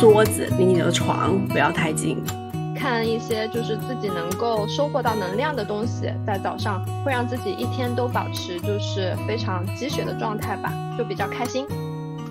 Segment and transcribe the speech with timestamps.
[0.00, 2.16] 桌子离你的床不要太近。
[2.74, 11.66] 看一些就是自己能够收获到能量的东西，在早上会让自己一天都保持就是非常积雪的状态吧，就比较开心。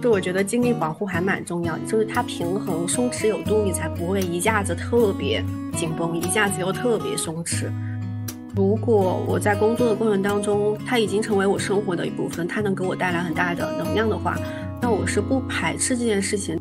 [0.01, 5.45] 就我觉得精力保护还蛮重要的，就是它平衡松弛有度，你才不会一下子特别
[5.77, 7.67] 紧绷，一下子又特别松弛。
[8.55, 14.35] 如果我在工作的过程当中，它已经成为我生活的一部分，它能给我带来很大的能量的话，
[14.81, 16.59] 那我是不排斥这件事情。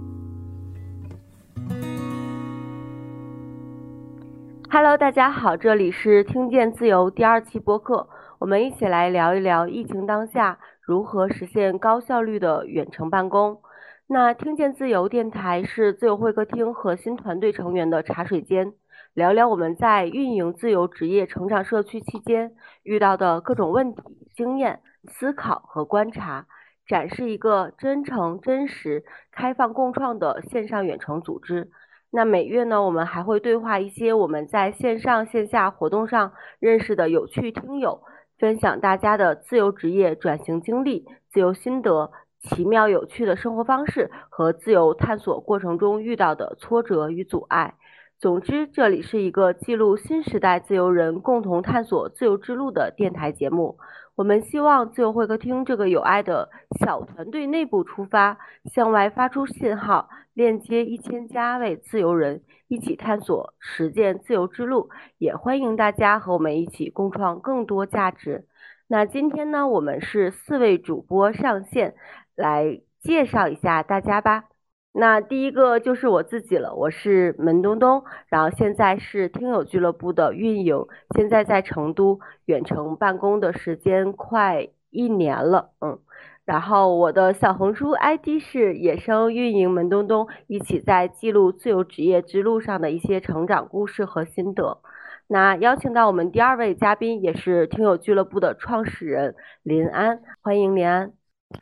[4.70, 8.06] Hello，大家好，这里是听见自由第二期播客，
[8.38, 13.62] 我们一起来聊一聊疫情当下如何实现高效率的远程办公。
[14.06, 18.74] 那听见自由电台是自由会客厅核心团队成员的茶水间，
[19.14, 24.02] 聊聊我们在运营自由职业成长社区期间遇到的各种问题、
[24.34, 26.46] 经验、思考和观察，
[26.86, 31.70] 展示一个真诚、真实、开放、共创的线上远程组织。
[32.10, 38.00] 那每月呢，我们还会对话一些我们在线上线下活动上认识的有趣听友，
[38.38, 47.74] 分享大家的自由职业转型经历、自由心得、奇妙有趣的生活方式和自由探索过程中遇到的挫折与阻碍。
[48.18, 53.78] 总之，这里是一个记录新时代自由人共同探索自由之路的电台节目。
[54.18, 64.90] 我们希望自由会客厅这个有爱的小团队内部出发，向外发出信号，链接一千家位自由人，一起探索实践自由之路。
[65.18, 68.48] 也欢迎大家和我们一起共创更多价值。
[68.88, 71.94] 那今天呢，我们是四位主播上线，
[72.34, 74.46] 来介绍一下大家吧。
[74.92, 86.00] 那第一个就是我自己了，我是门东东，然后现在是听友俱乐部的运营，现在在成都远程办公的时间快一年了，嗯，
[86.44, 94.80] 然后我的小红书 ID 是野生运营门东东，一起在记录自由职业之路上的一些成长故事和心得。
[95.28, 101.12] 那邀请到我们第二位嘉宾，也是听友俱乐部的创始人林安，欢迎林安。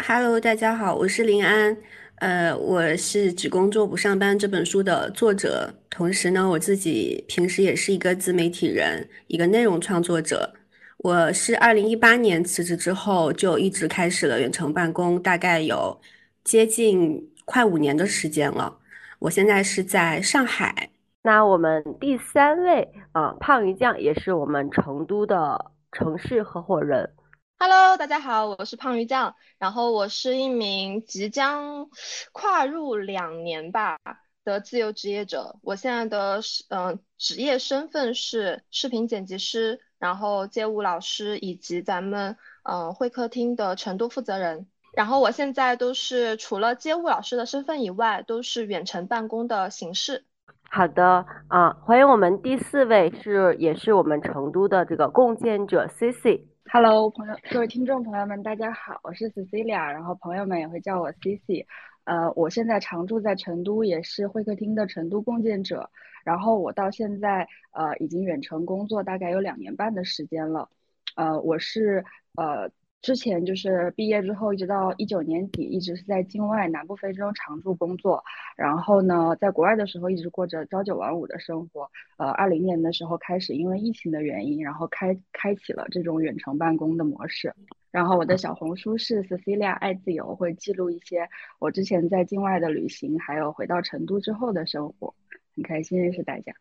[0.06, 1.76] Hello，大家好，我是林安。
[2.16, 10.54] 呃，我是只工作不上班这本书的作者，同时呢，我自己平时也是一个自媒体人，一个内容创作者。
[10.98, 16.00] 我是二零一八年辞职之后，就一直开始了远程办公，大概有
[16.42, 18.78] 接近快五年的时间了。
[19.18, 20.88] 我现在是在上海。
[21.22, 27.10] 那我们第三位啊，胖鱼酱也是我们成都的城市合伙人。
[27.58, 31.88] Hello，大家好，我是胖鱼酱，然后我是一名即将
[32.32, 33.98] 跨入两年吧
[34.44, 35.56] 的自由职业者。
[35.62, 44.66] 我现在的嗯职业身份是视频剪辑师，然后街舞老师以及咱们嗯会客厅的成都负责人。
[44.92, 50.26] 然后我现在都是除了街舞老师的身份以外，都是远程办公的形式。
[50.68, 56.42] 好的啊，欢迎我们第四位是也是我们成都的这个共建者 Cici。
[56.68, 61.64] Hello，朋友，各位听众朋友们，大家好，我是 Cecilia，然后朋友们也会叫我 Cici。
[62.04, 65.88] 呃，我现在常住在成都，也是会客厅的成都共建者。
[66.24, 70.68] 然后我到现在呃已经远程工作大概有两年半的时间了。
[71.14, 72.04] 呃，我是
[72.34, 72.70] 呃。
[73.06, 78.20] 之前就是毕业之后，一直到一九年底，一直是在境外南部非洲常驻工作。
[78.56, 81.88] 然后呢，在国外的时候，一直过着朝九晚五的生活。
[82.16, 87.54] 呃，二零年的时候开始，因为疫情的原因，然后开开启了这种远程办公的模式。
[87.92, 91.28] 然后我的小红书是 Cecilia 爱自由，会记录一些
[91.60, 95.14] 我之前在境外的旅行，还有回到成都之后的生活。
[95.54, 96.52] 很开心认识大家。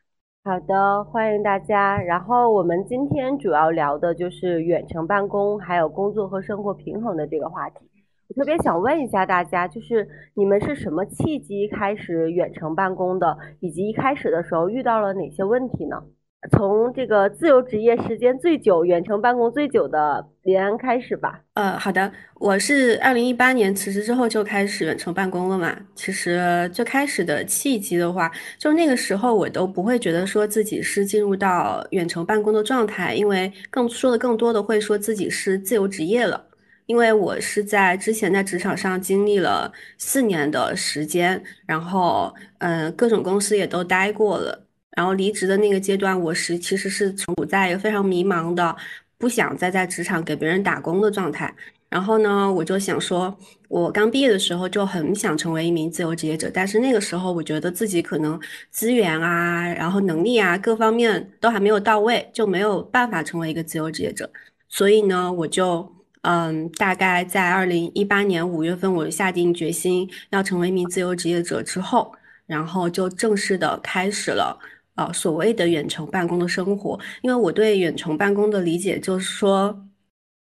[0.47, 1.99] 好的，欢迎大家。
[1.99, 7.89] 然后我们今天主要聊的就是远程办公，还有工作和生活平衡的这个话题。
[8.27, 16.03] 我特别想问一下大家，就是你们是什么契机开始远程办公的，以及一开始的时候遇到了哪些问题呢？
[16.51, 21.41] 从这个自由职业时间最久、远程办公最久的林安开始吧。
[21.53, 25.75] 呃，好的，我是二零一八年辞职之后就开始远程办公了嘛。
[25.95, 36.45] 其实最开始的契机的话，就那个时候我都不会觉得说自己是进入到远程办公的状态，因为更说的更多的会说自己是自由职业了。
[36.85, 44.64] 因为我是在之前在职场上经历了四年的时间，然后嗯，各种公司也都待过了。
[44.95, 48.75] 然后离职的那个阶段，我是其实是处在一个非常迷茫的，
[49.17, 51.53] 不想再在职场给别人打工的状态。
[51.87, 53.37] 然后呢，我就想说，
[53.69, 58.39] 我刚毕业的时候就很想成为一名自由职业者，但是那个时候我觉得自己可能
[58.71, 64.29] 资源啊，然后能力啊，各方面都还没有到位，就没有办法成为一个自由职业者。
[64.67, 65.89] 所以呢，我就
[66.21, 72.11] 嗯，大概在二零一八年五月份，我下定决心要成为一名自由职业者之后，
[72.47, 74.59] 然后就正式的开始了
[74.95, 76.99] 呃所谓的远程办公的生活。
[77.21, 79.81] 因为我对远程办公的理解就是说。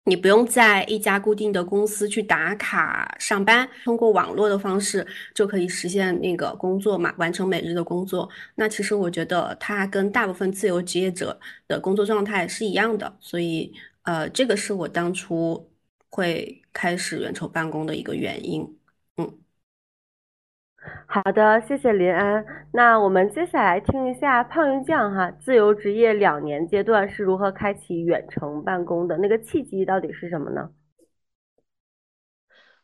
[0.08, 5.04] 你不用在一家固定的公司去打卡上班，通过网络的方式
[5.34, 8.28] 就可以实现那个工作嘛，完成每日的工作。
[8.54, 13.72] 那其实我觉得它跟大部分自由职业者的工作状态是一样的，所以
[14.02, 15.68] 呃，这个是我当初
[16.08, 18.64] 会开始远程办公的一个原因。
[21.08, 22.44] 好的，谢谢林安。
[22.72, 29.16] 那我们接下来听一下胖鱼酱哈，自由职业两年阶段是如何开启远程办公的？
[29.18, 30.70] 那个契机到底是什么呢？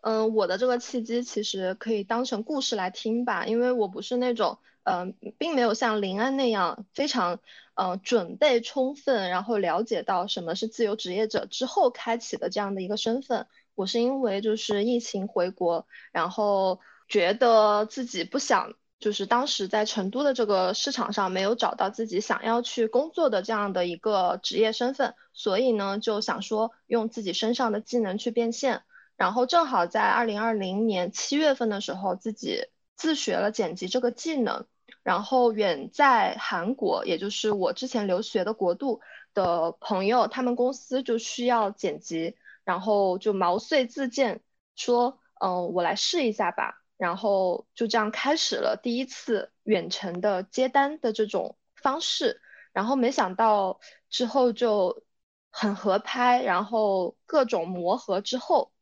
[0.02, 7.40] 嗯，我的这个契机其实可以当成故事来听吧，因为我不是那种嗯，并没有像林安那样非常
[7.75, 13.46] 嗯准备充分，然后了解到什么是自由职业者之后开启的这样的一个身份。
[13.75, 16.81] 我是因为就是疫情回国，然后。
[17.12, 28.82] 觉得自己不想，就是当时在成都的这个市场上没有找到自己想要去工作的这样的一个职业身份，所以呢就想说用自己身上的技能去变现。
[29.14, 34.64] 然后正好在二零二零年七月份的时候，自己自学了剪辑这个技能。
[35.03, 39.03] 然后远在韩国，也就是我之前留学的国度
[39.35, 44.41] 的朋友，他们公司就需要剪辑，然后就毛遂自荐
[44.76, 46.81] 说，嗯，我来试一下吧。
[47.02, 52.40] 然后就这样开始了第一次远程的接单的这种方式，
[52.72, 55.02] 然后没想到之后就
[55.50, 58.72] 很合拍，然后各种磨合之后，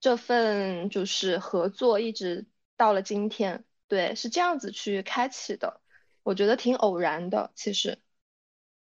[0.00, 5.80] 这份就是合作一直到了今天，对，是这样子去开启的，
[6.24, 8.02] 我觉得挺偶然的其实。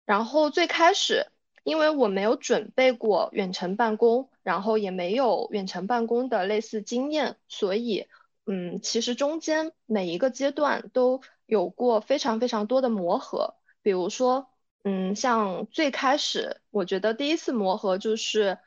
[0.05, 1.27] 然后最开始
[1.63, 8.07] 因为我没有准备过远程办公，然后也没有远程办公的类似经验，所以。
[8.51, 13.53] 嗯，其实中间每一个阶段都有过非常非常多的磨合，
[13.83, 14.49] 比如说，
[14.83, 18.57] 嗯，像最开始，我觉得第一次磨合就是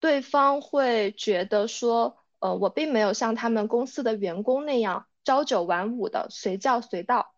[0.00, 7.34] 对方会觉得说，呃，我并没有像他们公司的员工那样朝九晚五的随叫随到，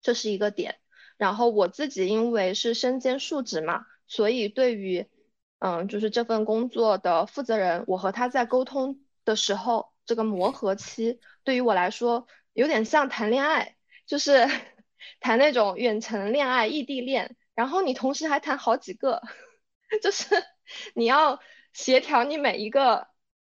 [0.00, 0.76] 这是一个点。
[1.16, 5.08] 然后我自己因为是身兼数职嘛，所以对于，
[5.58, 9.90] 嗯，就是这份工作的负责人，我和他在沟通的时候。
[10.08, 13.76] 这个磨合期对于我来说有点像谈恋爱，
[14.06, 14.48] 就是
[15.20, 19.20] 谈那种远程恋爱、异地恋，然后你同时还谈好几个，
[20.02, 20.24] 就是
[20.96, 21.38] 你要
[21.74, 23.08] 协调你每一个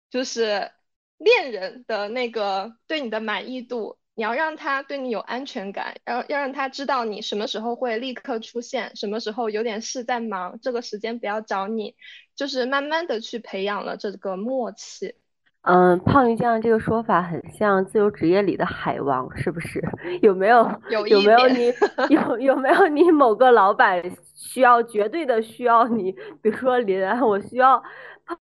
[0.10, 0.72] 就是
[1.18, 11.96] 恋人的那个对你的满意度，你要让他对你有安全感，要要让他知道你什么时候会立刻出现，什么时候有点事在忙，这个时间不要找你，
[12.36, 15.16] 就是慢慢的去培养了这个默契。
[15.64, 19.80] 嗯，胖鱼酱这个说法很像自由职业里的海王，是不是？
[20.24, 20.68] 有没有？
[20.90, 21.72] 有有没有你
[22.10, 24.02] 有有没有你某个老板
[24.34, 26.12] 需要绝对的需要你？
[26.42, 27.84] 比如说林安，我需要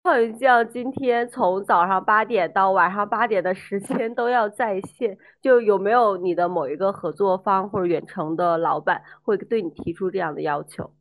[0.04, 10.94] 胖鱼酱今天从早上八点到晚上八点的时间都要在线，就有没有你的某一个合作方或者远程的老板会对你提出这样的要求？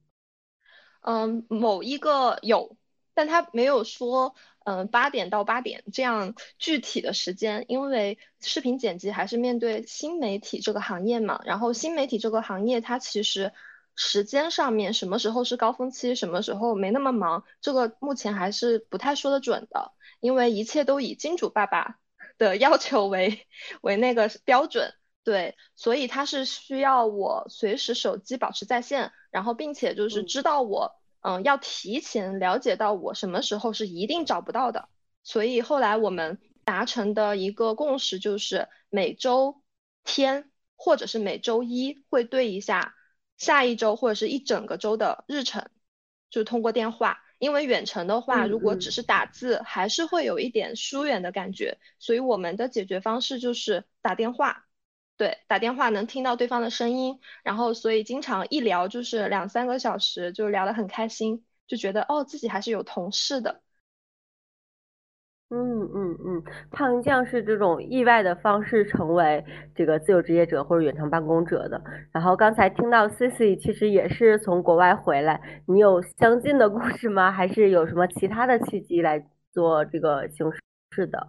[1.01, 2.77] 嗯，某一个有，
[3.15, 4.37] 但他没有说。
[4.65, 11.43] 嗯，八点到八点这样具体的时间，因为视频剪辑还是面对新媒体这个行业嘛。
[11.45, 13.53] 然后新媒体这个行业，它其实
[13.95, 19.93] 时间上面什么时候是高峰期，什么时候没那么忙，这个目前还是不太说得准的。
[20.21, 21.99] 因为一切都以金主爸爸
[22.39, 23.47] 的 要求为
[23.83, 24.95] 为那个标准，
[25.25, 30.93] 对，所以他是需要我随时手机保持在线，然后并且就是知道我。
[31.25, 34.91] 嗯，要提前了解到我什么时候是一定找不到的，
[35.23, 39.63] 所以后来我们达成的一个共识就是每周
[40.05, 42.95] 天或者是每周一会对一下
[43.39, 45.71] 下一周或者是一整个周的日程，
[46.29, 54.64] 就通过电话，因为远程的话，如果只是打字，还是会有一点疏远的感觉，所以我们的解决方式就是打电话。
[55.17, 63.63] 对，打电话能听到对方的声音，然后所以经常一聊就是两三个小时，就聊得很开心，就觉得哦自己还是有同事的。
[65.51, 66.43] 嗯嗯嗯，
[66.73, 71.81] 胖酱是这种意外的方式成为这个自由职业者或者远程办公者的。
[72.11, 77.31] 然后刚才听到 Cici 其实也是从国外回来，你有相近的故事吗？
[77.31, 80.51] 还是有什么其他的契机来做这个形
[80.91, 81.29] 式的？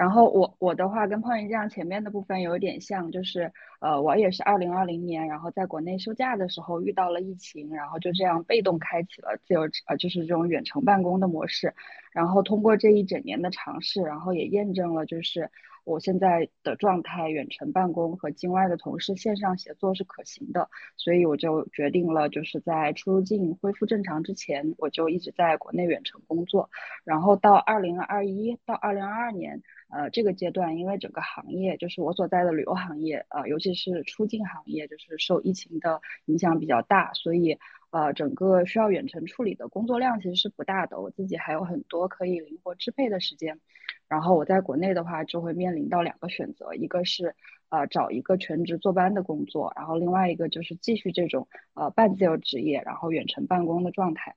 [0.00, 11.74] 然后我我的话跟胖云这样前面的部分有点像，就是呃我也是二零二零年，然后在国内休假的时候遇到了疫情，然后就这样被动开启了自由呃就是这种远程办公的模式，
[12.12, 15.50] 然后通过这一整年的尝试，然后也验证了就是。
[15.84, 26.68] 我现在的状态，远程办公和境外的同事线上协作是可行的，所以我就决定了，就是在出入境恢复正常之前，我就一直在国内远程工作。
[27.02, 37.58] 然后到二零二一到二零二二年，呃，这个阶段，因为整个行业，就是我所在的旅游行业，呃，尤其是出境行业，就是受疫情的影响比较大，所以。
[37.92, 43.58] 呃，整个需要远程处理的工作量其实是不大的，我自己还有很多可以灵活支配的时间。
[44.06, 47.34] 然后我在国内的话，就会面临到两个选择，一个是
[47.68, 54.36] 呃找一个全职坐班的工作，然后另外一个就是继续这种呃半自由职业，然后远程办公的状态。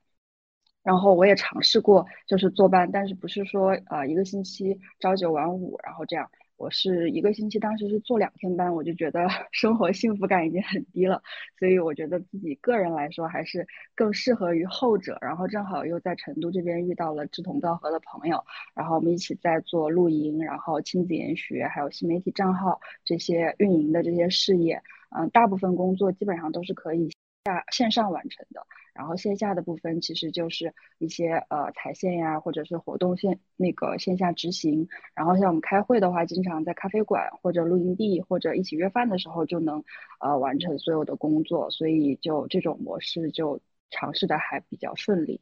[0.84, 6.30] 然后我也尝试过就是坐班，但是不是说呃一个星期朝九晚五，然后这样。
[6.56, 11.20] 我是一个星期，当时是做两天班，我就觉得 生活幸福感已经很低了，
[11.58, 15.18] 所以我觉得自己个人来说还是更适合于后者。
[15.20, 27.10] 然后正好又在成都这边遇到了志同道合的朋友，然后我们一起在做露营，然后亲子研学，还有新媒体账号这些运营的这些事业，嗯，大部分工作基本上都是可以
[27.44, 28.66] 下线上完成的。
[28.94, 34.88] 然后线下的部分其实就是一些呃踩线呀，或者是活动线那个线下执行。
[35.14, 39.82] 然后像我们开会的话，经常在咖啡馆或者露营地或者一起约饭的时候就能
[40.20, 43.60] 呃完成所有的工作，所以就这种模式就
[43.90, 45.40] 尝试的还比较顺利，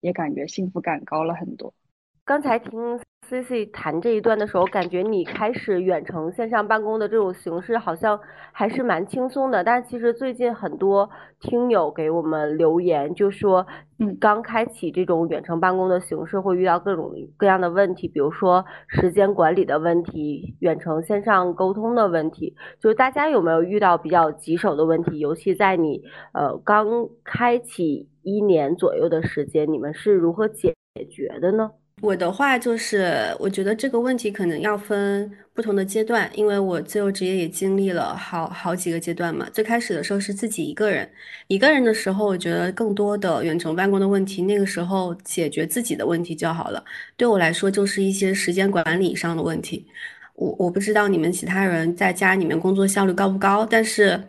[0.00, 1.74] 也感觉幸福感高了很多。
[2.24, 2.70] 刚才听。
[3.34, 8.20] C C 谈这一段的时候，感觉你开始远程线上办公的这种形式好像
[8.52, 9.64] 还是蛮轻松的。
[9.64, 11.10] 但其实最近很多
[11.40, 13.66] 听友给我们留言，就说，
[13.98, 22.54] 嗯，刚开启这种远程办公的形式会遇到各种各样的问题，比如说时间管理的问题、远程线上沟通的问题。
[22.80, 25.18] 就是大家有没有遇到比较棘手的问题？
[25.18, 30.74] 尤其在你呃刚开启一年左右的时间，你们是如何解
[31.10, 31.72] 决的呢？
[32.04, 39.48] 我的话就是，我觉得这个问题可能要分不同的阶段，因为我自由职业也经历了好好几个阶段嘛。
[39.54, 41.08] 最开始的时候是自己一个人，
[41.46, 46.84] 一个人的时候，我觉得更多的远程办公的问题，那个时候解决自己的问题就好了。
[47.16, 49.86] 对我来说，就是一些时间管理上的问题。
[50.34, 54.22] 我我不知道你们其他人在家里面工作效率高不高，但是。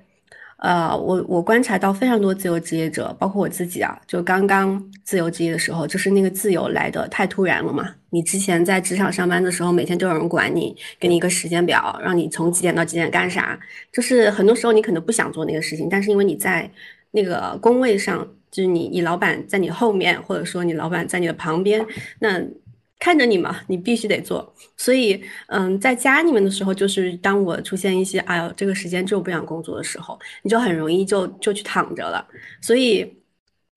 [0.57, 7.93] 呃，我我观察到非常多自由职业者，包括我自己啊，就刚刚自由职业的时候，就是那个自由来的太突然了嘛。
[8.09, 13.59] 你之前在职场上班的时候，每天都有人管你，给你一个时间表，让你从几点到几点干啥，
[13.91, 16.71] 就是很多时候你可能不想做那个事情，但是因为你在
[17.12, 21.85] 那个工位上，就是你你老板在你后面，或者说你老板在你的旁边，
[22.19, 22.41] 那。
[22.99, 24.53] 看着你嘛，你必须得做。
[24.77, 32.25] 所以，嗯，在家里面的时候，就是当我出现一些，哎呦，这个时间就不想工作的时候，你就很容易就就去躺着了。
[32.61, 33.05] 所以，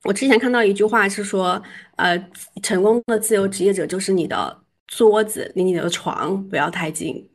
[0.04, 1.62] 我之前看到一句话是说，
[1.96, 2.16] 呃，
[2.62, 4.56] 成功的自由职业者就是你的
[4.87, 7.28] 桌子离你的床不要太近。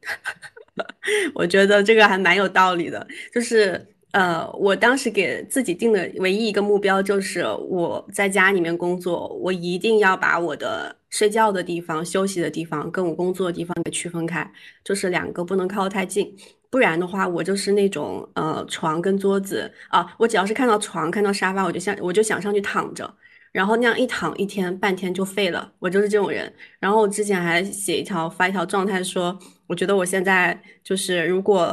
[1.35, 3.87] 我觉得这个还蛮有道理的，就是。
[4.13, 14.51] 呃，我当时给自己定的唯一一个目标就是我在家里面工作，我一定要把我的睡觉的地方、休息的地方跟我工作的地方给区分开，
[14.83, 16.35] 就是两个不能靠得太近，
[16.71, 23.15] 不然的话，我就是那种呃床跟桌子啊，我只要是看到床、看到沙发，我就想我就想上去躺着，
[23.51, 26.51] 然后那样一躺一天半天就废了，我就是这种人。
[26.79, 31.63] 然后我之前还写一条发一条状态说，我觉得我现在就是如果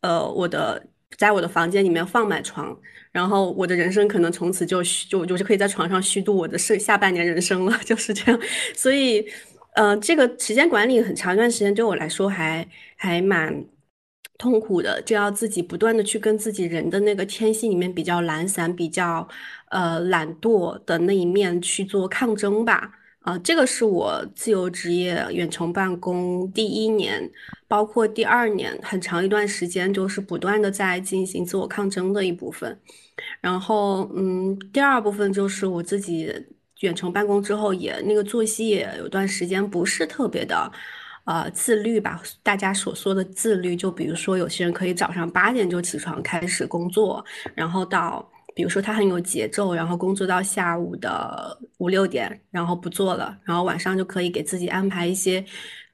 [0.00, 0.82] 呃我的。
[1.16, 2.78] 在我的房间里面放满床，
[3.12, 8.40] 然后我的人生可能从此就就就是可以在床上虚度我的剩下半年人生了， 就是这样。
[8.74, 9.24] 所以，
[9.74, 13.64] 呃，这个时间管理很长一段时间对我来说还还蛮
[14.38, 19.26] 痛苦的，就要自己不断的去跟自己人的那个天性里面比较懒散、比较
[19.70, 22.92] 呃懒惰的那一面去做抗争吧。
[23.28, 27.30] 啊，这个是我自由职业远程办公第一年，
[27.66, 32.80] 包括第二年很长一段时间，就是不断的在进行自我抗争的一部分。
[33.42, 36.32] 然后，嗯，第二部分就是我自己
[36.80, 40.72] 远程办公之后，也那个作息也有段时间不是特别的，
[41.26, 42.22] 呃，自律吧。
[42.42, 47.22] 大家所说的自律，就比如说有些人可以早上八点就起床开始工作，
[47.54, 48.26] 然后到。
[48.58, 55.44] 比如说他很有节奏，然后工作到下午的五六点，然后不做了，然后晚上就可以给自己安排一些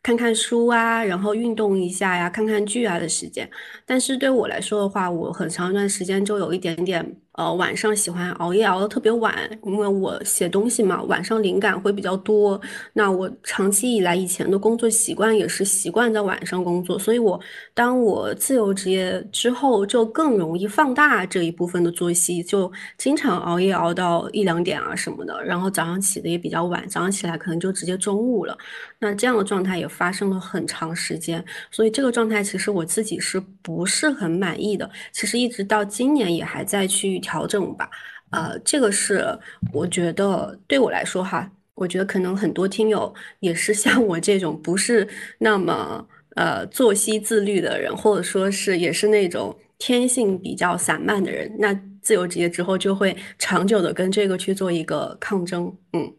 [0.03, 3.47] 看看书啊，然后运动一下呀，看看剧啊的时间。
[3.85, 7.05] 但是对我来说的话，我很长一段时间就有一点点
[7.35, 12.61] 呃，晚上喜欢熬夜熬得特别晚，因为我写东西嘛，晚上灵感会比较多。
[12.93, 17.41] 那我长期以来以前的工作习惯也是习惯在晚上工作，所以我
[17.75, 28.57] 当我自由职业之后，就更容易放大这一部分的作息，就经常熬夜熬到一两点啊什么的，然后早上起的也比较晚，早上起来可能就直接中午了。
[29.01, 34.89] 那这样的状态也发生了很长时间，所以这个状态其实我自己是不是很满意的？
[35.11, 37.21] 其实一直到今年也还在去。
[37.25, 37.89] 调整吧，
[38.31, 39.27] 呃，这个是
[39.73, 56.15] 我觉得对我来说哈，我觉得可能很多听友也是像我这种不是那么呃作息自律的人，或者说是也是那种天性比较散漫的人，那自由职业之后就会长久的跟这个去做一个抗争，嗯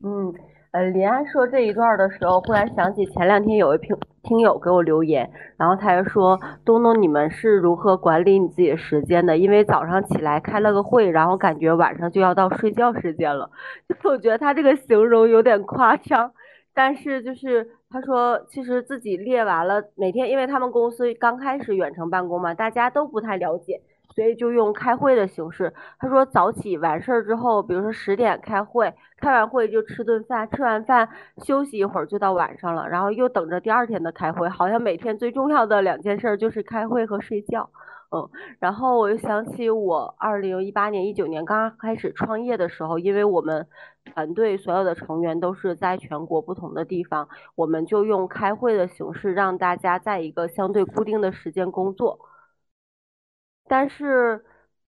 [0.00, 0.34] 嗯。
[0.72, 9.36] 呃，林安说这一段的时候，忽然想起前两天有一听听友给我留言，然后他就说：“东东，你们是如何管理你自己的时间的？
[9.36, 13.50] 因为早上起来开了个会，然后感觉晚上就要到睡觉时间了。
[14.02, 16.32] ”就我觉得他这个形容有点夸张，
[16.72, 23.82] 但是就是他说，其实自己列完了每天，因为他们公司刚开始远程办公嘛，大家都不太了解。
[24.14, 25.72] 所以就用开会的形式。
[25.98, 31.08] 他说早起完事儿之后，比如说十点开会，开完会就吃顿饭，吃完饭
[31.44, 34.48] 休息一会儿就到晚上了，然后又等着第二天的开会。
[34.48, 37.70] 好像每天最重要的两件事就是开会和睡觉。
[38.10, 43.66] 嗯，然后我又想起我二零一八年、一九年刚刚开始创业的时候，因为我们
[44.04, 52.18] 团队所有的成员都是在全国不同的地方，我们就用开会的形式让大家在一个相对固定的时间工作。
[53.68, 54.44] 但是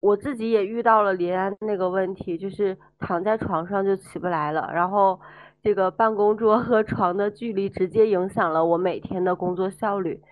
[0.00, 5.20] 我自己也遇到了临安那个问题，就是躺在床上就起不来了，然后
[5.62, 10.22] 这个办公桌和床的距离直接影响了我每天的工作效率。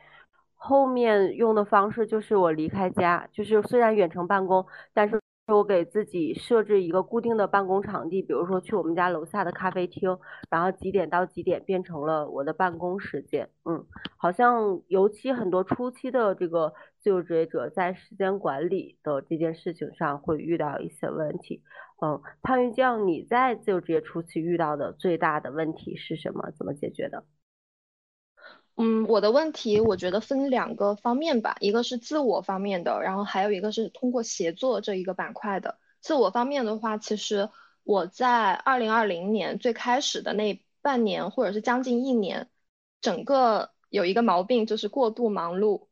[0.55, 5.21] 后面用的方式就是我离开家，就是虽然远程办公，但是。
[5.55, 10.19] 我给自己设置一个固定的办公场地，比如说去我们家楼下的咖啡厅，
[10.50, 13.49] 然后几点到几点变成了我的办公时间。
[13.65, 13.87] 嗯，
[14.17, 21.63] 好像尤其很多初期的这个自由职业者在时间管理的这件事情上会遇到一些问题。
[22.02, 26.50] 嗯，潘玉将，你在自由职业初期遇到的最大的问题是什么？
[26.59, 27.23] 怎么解决的？
[28.78, 35.78] 嗯，我的问题我觉得分两个方面吧，一个是自我方面的，然后还有一个是通过协作这一个板块的。
[36.02, 37.49] 自我方面的话，其实
[37.84, 42.50] 我在二零二零年最开始的那半年或者是将近一年，
[43.00, 45.89] 整个有一个毛病就是过度忙碌，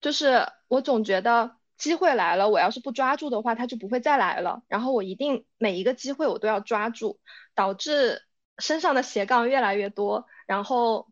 [0.00, 4.62] 就是我总觉得机会来了，我要是不抓住的话，它就不会再来了。
[4.68, 7.18] 然后我一定每一个机会我都要抓住，
[7.56, 8.22] 导致
[8.58, 11.08] 身上的斜杠越来越多，然后。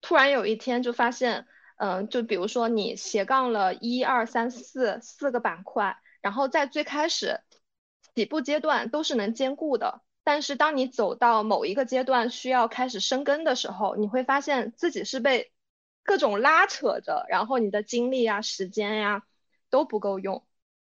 [0.00, 7.40] 突然有一天就发现，嗯，就比如说你斜杠了一二三四四个板块，然后在最开始
[8.14, 15.52] 起步阶段都是能兼顾的，但是当你走到某一个阶段需要开始生根的时候，你会发现自己是被
[16.02, 19.22] 各种拉扯着，然后你的精力啊、时间呀
[19.70, 20.46] 都不够用，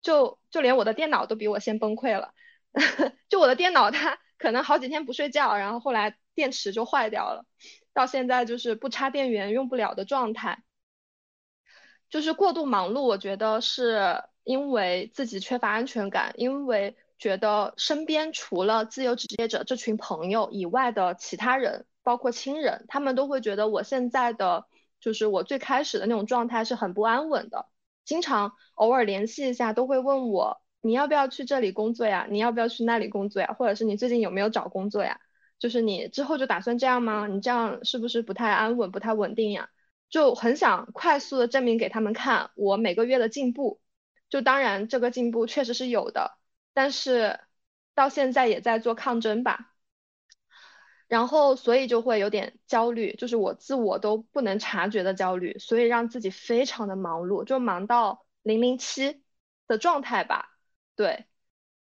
[0.02, 2.34] 就就连我的电脑都比我先崩溃了，
[3.28, 7.46] 就我的电脑它可能好几天不睡觉，然后后来电池就坏掉了。
[7.94, 10.62] 到现在就是不插电源用不了的状态，
[12.10, 13.00] 就是过度忙碌。
[13.02, 24.66] 我觉得是因为自己缺乏安全感，因为觉得身边除了自由职业者这群朋友以外的其他人，包括亲人，他们都会觉得我现在的
[25.00, 27.68] 就是我最开始的那种状态是很不安稳的。
[28.04, 32.26] 经常偶尔联系一下，都会问我你要不要去这里工作呀？
[32.28, 33.54] 你要不要去那里工作呀？
[33.58, 35.20] 或者是你最近有没有找工作呀？
[35.58, 37.26] 就是你之后就打算这样吗？
[37.26, 39.70] 你这样是不是不太安稳、不太稳定呀？
[40.10, 43.80] 就很想快速的证明给他们看我每个月的进步。
[44.28, 46.38] 就当然这个进步确实是有的，
[46.72, 47.40] 但是
[47.94, 49.72] 到现在也在做抗争吧。
[51.06, 59.22] 然后所以就会有点焦虑，就是我自我都不能察觉的焦虑，所以让自己非常的忙碌，就忙到零零七
[59.66, 60.50] 的状态吧。
[60.96, 61.26] 对。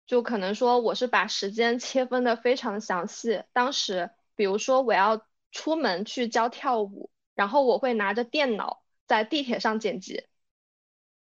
[0.05, 3.43] 就可能说我是把时间切分的非常详细。
[3.53, 10.27] 当时，比如说我要出门去教跳舞，然后我会拿着电脑在地铁上剪辑，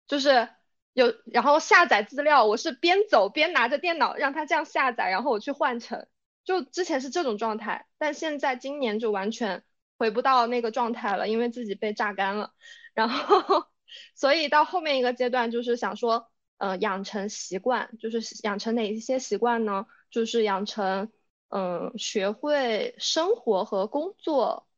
[0.07, 0.49] 就是
[0.93, 6.07] 有然后下载资料，我是边走边拿着电脑让它这样下载，然后我去换乘。
[6.45, 9.65] 就之前是这种状态，但现在今年就完全
[9.99, 12.55] 回不到那个状态了，因为自己被榨干了。
[12.95, 13.67] 然后，
[14.15, 16.31] 所以到后面一个阶段就是想说。
[16.61, 19.87] 呃，养成习惯就是养成哪一些习惯呢？
[20.11, 21.11] 就是养成，
[21.49, 24.69] 嗯，学会生活和工作，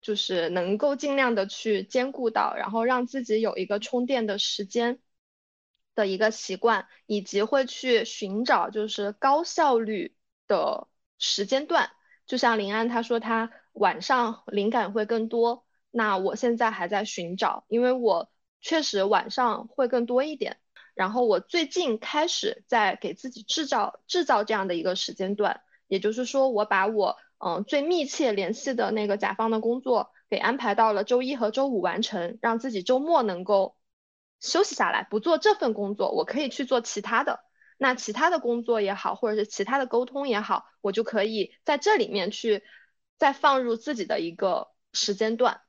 [0.00, 5.00] 就是能够尽量的去兼顾到，然后让自己有一个充电的时间。
[5.94, 10.16] 的一个习惯，以及会去寻找就是高效率
[10.46, 11.90] 的时间段。
[12.26, 20.56] 就像林安他说他晚上灵感会更多，那我现在还在寻找，因为我确实晚上会更多一点。
[20.94, 33.76] 然后我最近开始在给自己制造制造这样的一个时间段，也就是说我把我嗯最密切联系的那个甲方的工作给安排到了周一和周五完成，让自己周末能够。
[34.44, 37.44] 休息下来不做这份工作，我可以去做其他的。
[37.78, 42.64] 那其他的工作也好，或者是其他的沟通也好，我就可以在这里面去
[43.18, 45.60] 再放入自己的一个时间段。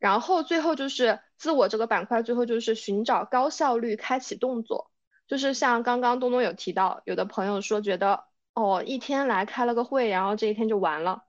[0.00, 4.90] 然后最后就是自我这个板块，最后就是寻找高效率开启动作。
[5.26, 11.24] 就是像刚刚东东有提到，有的朋友说觉得哦，一天来开了个会，然后这一天就完了。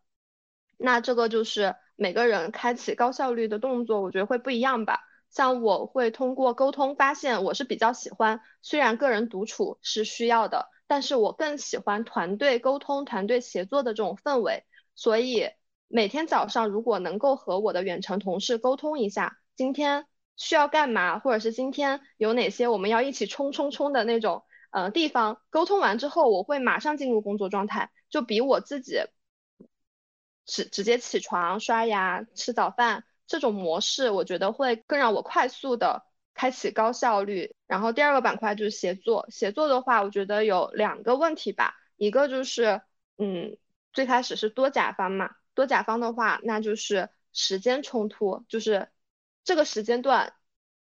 [0.78, 5.02] 那这个就是每个人开启高效率的动作，我觉得会不一样吧。
[5.30, 14.64] 像我会通过沟通发现，我是比较喜欢，虽然个人独处是需要的，但是我更喜欢团队沟通、团队协作的这种氛围。
[14.96, 15.50] 所以
[15.88, 20.06] 每天早上如果能够和我的远程同事沟通一下，今天
[20.38, 29.00] 需要干嘛，或者是今天有哪些我们要一起冲冲冲的那种呃地方，沟通完之后，我会马上进入工作状态，就比我自己
[30.46, 33.04] 直直接起床、刷牙、吃早饭。
[33.26, 37.54] 这种模式我觉得会更让我快速的开启高效率。
[37.66, 42.82] 然后第二个板块就是协作，协作的话，我觉得有两个问题吧，一个就是，
[43.18, 43.58] 嗯，
[43.92, 48.88] 最开始是多甲方嘛，多甲方的话，那就是时间冲突，就是
[49.48, 50.34] 这个时间段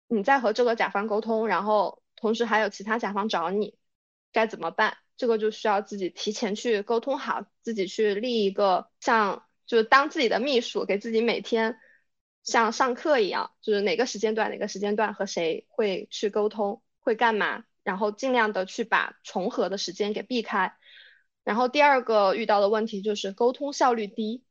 [0.06, 3.78] 你在和这个甲方沟通，然后同时还有其他甲方找你，
[4.32, 4.96] 该怎么办？
[5.18, 11.78] 这个就需要自己提前去沟通好，自己去立一个像就是当自己的秘书，给自己每天。
[12.42, 20.74] 像上课一样，就是哪个时间段哪个时间段和谁会去沟通，会干嘛，然后尽量的去把重合的时间给避开。
[21.44, 24.42] 然后第二个遇到的问题就是沟通效率低。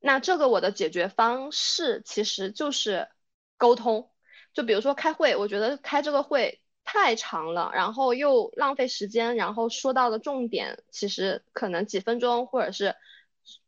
[0.00, 3.08] 那这个我的解决方式其实就是
[3.56, 4.10] 沟通。
[4.52, 12.96] 就比如说开会，我觉得开这个会太长了，然后又浪费时间，然后说到的重点其实可能几分钟或者是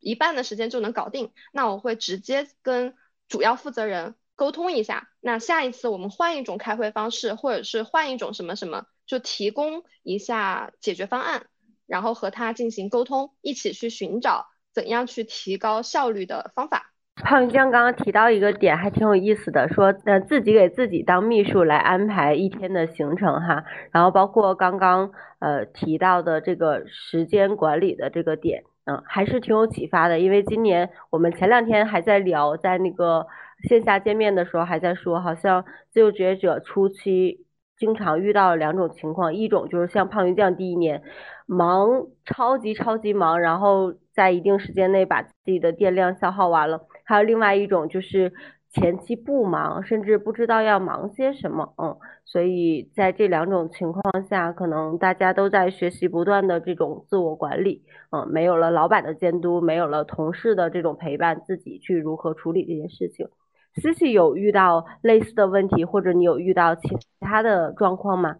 [0.00, 1.32] 一半的时间就能搞定。
[1.52, 2.94] 那我会直接跟。
[3.28, 11.46] 主要负责人沟通一下，那下一次我们换一种开会方式，或者是换一种什么什么，就提供一下解决方案，
[11.86, 16.90] 然后和他进行沟通，一起去寻找怎样去提高效率的方法。
[17.16, 28.64] 胖鱼酱刚刚提到一个点，还挺有意思的，说呃自己给自己当秘书来安排一天的行程哈，然后包括刚刚呃提到的这个时间管理的这个点。
[28.84, 33.28] 嗯，还是挺有启发的，因为今年我们前两天还在聊，在那个
[33.68, 41.00] 线下见面的时候还在说，好像自由职业者初期经常遇到两种情况，一种就是像胖鱼酱第一年
[41.46, 48.32] 忙，超级超级忙，然后在一定时间内把自己的电量消耗完了，还有另外一种就是。
[48.74, 51.94] 前期不忙，甚至不知道要忙些什么，嗯，
[52.24, 63.28] 所以在这两种情况下，可能大家都在学习不断的这种自我管理，嗯，没有了老板的监督，没有了同事的这种陪伴，自己去如何处理这件事情。
[63.74, 66.88] 思琪有遇到类似的问题，或者你有遇到其
[67.20, 68.36] 他的状况吗？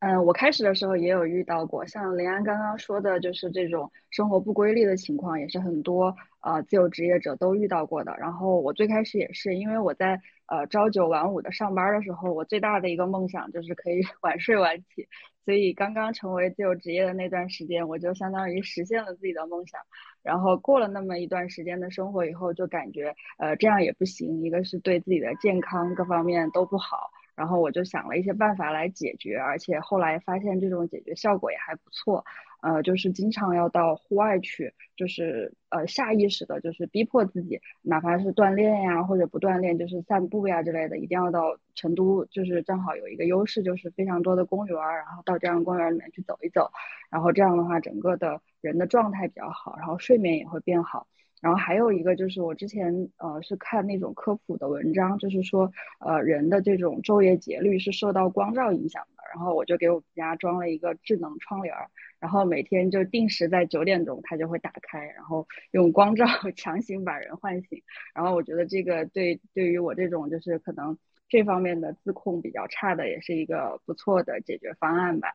[0.00, 8.14] 嗯，我开始的时候也有遇到过，像林安刚刚说的，就是这种生活不规律的情况，也是很多呃自由职业者都遇到过的。
[8.16, 15.08] 然后我最开始也是，因为我在呃朝九晚五的上班的时候，我最大的一个梦想就是可以 晚睡晚起，
[15.44, 19.80] 所以刚刚成为自由职业的那段时间，我就相当于实现了自己的梦想。
[20.22, 27.10] 然后过了那么一段时间的生活以后，就感觉呃这样也不行，一个是对自己的健康各方面都不好。
[27.38, 32.24] 然后我就想了一些办法来解决，而且后来发现这种解决效果也还不错。
[32.60, 46.68] 呃，就是经常要到户外去，就是呃下意识的，就是逼迫自己，哪怕是锻炼呀或者不锻炼，就是散步呀之类的，一定要到成都，就是正好有一个优势，就是非常多的公园，然后到这样公园里面去走一走，
[47.10, 51.06] 然后这样的话，整个的人的状态比较好，然后睡眠也会变好。
[51.40, 59.18] 然后还有一个就是我之前呃是看那种科普的文章，就是说呃人的这种昼夜节律是受到光照影响的。
[59.34, 66.24] 然后我就给我们家装了一个智能窗帘儿，然后每天就定时在九点钟它就会打开，然后用光照
[66.56, 67.82] 强行把人唤醒。
[68.14, 70.96] 然后我觉得这个对对于我这种就是可能
[71.28, 75.34] 这方面的自控比较差的，也是一个不错的解决方案吧。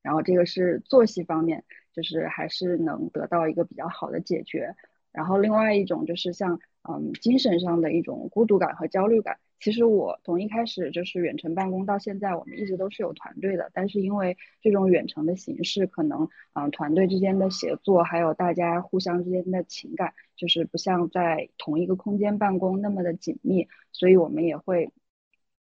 [0.00, 4.74] 然后这个是作息方面，就是还是能得到一个比较好的解决。
[5.16, 9.38] 然后另外一种就是像嗯精神上的一种孤独感和焦虑感。
[9.58, 24.90] 其实我从一开始就是远程办公到现在，我们一直都是有团队的，但是因为这种远程的形式，可能嗯团队之间的协作，还有大家互相之间的情感，就是不像在同一个空间办公那么的紧密，所以我们也会。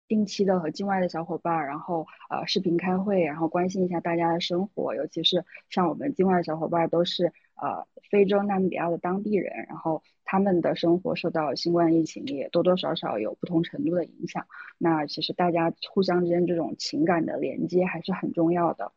[0.08, 14.46] 定期的和境外的小伙伴，然后呃视频开会，然后关心一下大家的生活，尤其是像我们境外的小伙伴都是呃非洲纳米比亚的当地人，然后他们的生活受到新冠疫情也多多少少有不同程度的影响。
[14.78, 18.92] 那其实大家互相之间这种情感的连接还是很重要的。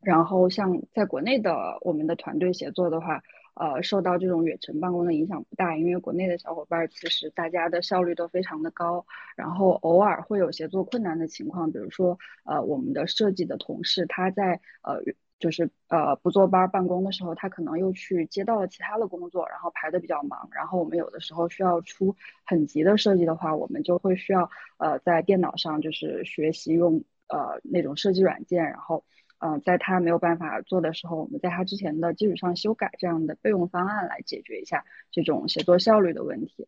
[0.00, 3.22] 然后像在国内的我们的团队协作的话。
[3.58, 9.04] 呃，受到这种远程办公的影响不大，因为国内的小伙伴其实大家的效率都非常的高，
[9.36, 15.02] 然后偶尔会有协作困难的情况，比如说呃我们的设计的同事他在呃
[15.40, 22.14] 就是呃不坐班办公的时候，他可能又去接到了其他的工作，然后排的比较忙，然后我们有的时候需要出
[22.46, 29.04] 很急的设计的话，我们就会需要呃在电脑上就是学习用呃那种设计软件，然后。
[29.38, 36.66] 呃，在他没有办法做的时候，我们在他之前的基础上修改这样的备用方案来解决一下这种写作效率的问题。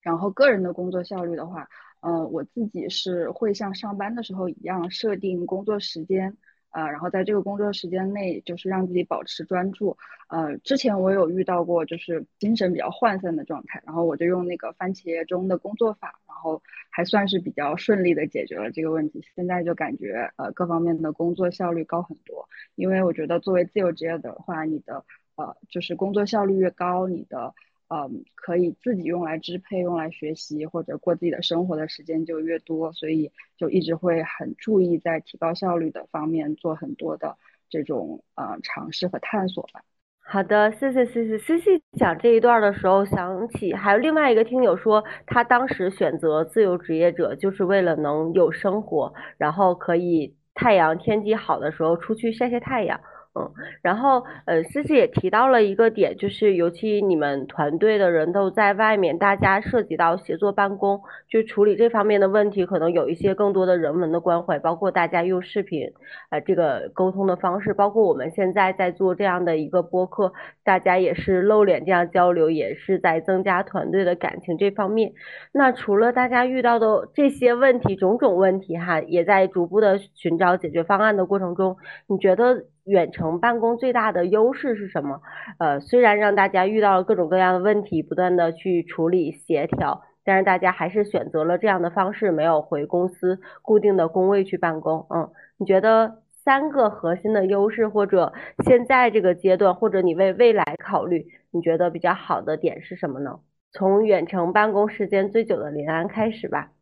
[0.00, 1.68] 然后个人的工作效率的话，
[2.00, 6.36] 呃，我自己是会像上班的时候一样设定工作时间。
[6.70, 9.96] 呃，然后在这个工作时间内，就是让自己保持专注。
[10.28, 19.20] 呃，之前我有遇到过，就是精神比较涣散的状态，然后我就用那个番茄钟的工作法，然后还算是比较顺利的解决了这个问题。
[19.34, 25.04] 现在就感觉呃各方面的工作效率高很多，因为我觉得作为自由职业的话，你的
[25.36, 27.54] 呃就是工作效率越高，你的。
[27.92, 37.36] 嗯，可以自己用来支配、用来学习或者过自己的生活的时间就越多，所以就一直会很注意在提高效率的方面做很多的
[37.68, 39.82] 这种呃尝试和探索吧。
[40.22, 53.00] 好的，谢谢谢谢 C C 讲这一段的时候，想起还有另外一个听友说，他当时选择自由职业者就是为了能有生活，然后可以太阳天气好的时候出去晒晒太阳。
[53.40, 65.92] 嗯，然后呃，思思也提到了一个点，就是尤其你们团队的人都在外面，大家涉及到协作办公，就处理这方面的问题，可能有一些更多的人文的关怀，包括大家用视频，
[66.30, 70.32] 呃，这个沟通的方式，包括我们现在在做这样的一个播客，
[70.64, 75.12] 大家也是露脸这样交流，也是在增加团队的感情这方面。
[75.52, 81.76] 那除了大家遇到的这些问题，种种问题哈，也在逐步的寻找解决方案的过程中，
[82.06, 82.64] 你觉得？
[82.90, 85.20] 远程办公最大的优势是什么？
[85.58, 95.06] 呃，虽然让大家遇到了各种各样的问题，不断的去处理协调，但是大家还是选择了这样的方式，没有回公司固定的工位去办公。
[95.08, 98.32] 嗯，你觉得三个核心的优势，或者
[98.64, 103.38] 现在这个阶段，或者你为未来考虑，你觉得比较好的点是什么呢？
[103.72, 106.72] 从远程办公时间最久的林安开始吧。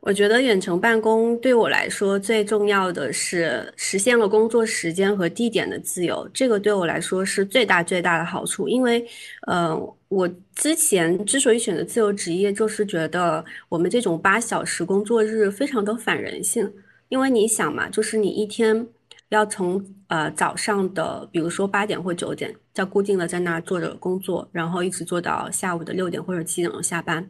[0.00, 8.68] 我觉得远程办公对我来说最重要的是实现了工作时间和地点的自由，这个对我来说是最大最大的好处。
[8.68, 9.06] 因为，
[9.46, 9.76] 呃，
[10.08, 16.72] 我之前之所以选择自由职业，就是觉得我们这种八小时工作日非常的反人性。
[17.08, 18.86] 因为你想嘛，就是你一天。
[19.30, 19.80] 要从
[20.10, 27.24] 呃早上的，比如说八点或九点，在固定的在那儿坐着工作，然后一直做到下午的六点或者七点钟下班。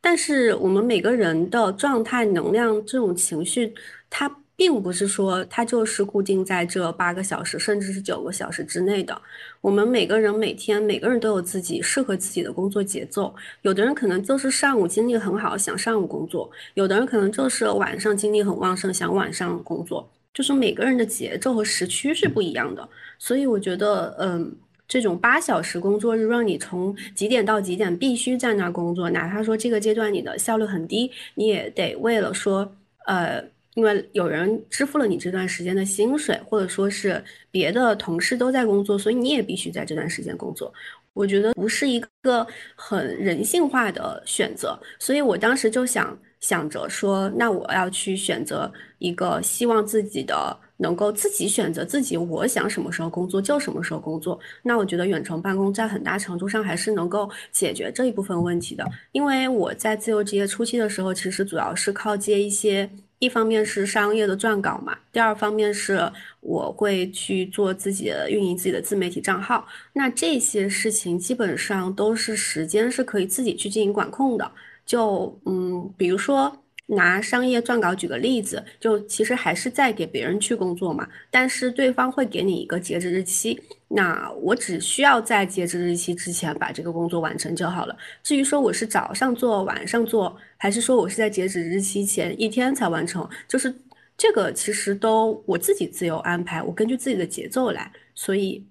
[0.00, 3.74] 但是我们每个人的状态、能量这种情绪，
[4.08, 9.20] 它并不是说它就是固定在这八个小时，甚至是九个小时之内的。
[9.60, 13.34] 我们每个人每天每个人都有自己适合自己的工作节奏。
[13.60, 20.10] 有的人可能就是上午精力很好，想上午工作；有的人可能就是晚上精力很旺盛，想晚上工作。
[20.34, 24.50] 就是每个人的节奏和时区是不一样的，所以我觉得，嗯，
[24.88, 32.74] 这种八小时工作日让你从几点到几点必须在那儿工作，哪怕说这个阶段你的效率很低，你也得为了说，
[33.06, 40.72] 呃，因为有人支付了你这段时间的薪水，或者说是别的同事都在工作，所以你也必须在这段时间工作。
[41.12, 46.18] 我觉得不是一个很人性化的选择，所以我当时就想。
[46.42, 54.38] 想着说，那我要去选择一个希望自己的能够自己选择自己，我想什么时候工作就什么时候工作。
[54.64, 58.84] 那我觉得远程办公在很大程度上还是能够解决这一部分问题的。
[59.12, 69.64] 因为我在自由职业初期的时候，其实主要是靠接一些，一方面是商业的撰稿嘛，第二方面是我会去做自己的运营自己的自媒体账号。
[69.92, 74.50] 那这些事情基本上都是时间是可以自己去进行管控的。
[74.92, 76.54] 就嗯，比如说
[76.88, 87.96] 拿商业撰稿举个例子，就其实还是在给别人去工作嘛，但是对方会给你一个截止日期，那我只需要在截止日期之前把这个工作完成就好了。
[88.22, 93.74] 至于说我是早上做、晚上做，还是说我是在截止日期前一天才完成，就是
[94.18, 97.90] 这个其实都我自己自由安排，我根据自己的节奏来。
[98.14, 98.62] 所以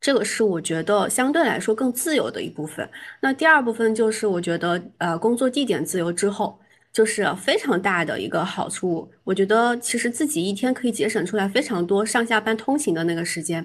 [0.00, 2.88] 这个是我觉得相对来说更自由的一部分。
[3.20, 6.58] 那第二部分就是我觉得呃工作地点自由之后。
[6.92, 13.64] 就是非常大的一个好处，我觉得其实自己一天可以节省出来非常多上下班通勤的那个时间。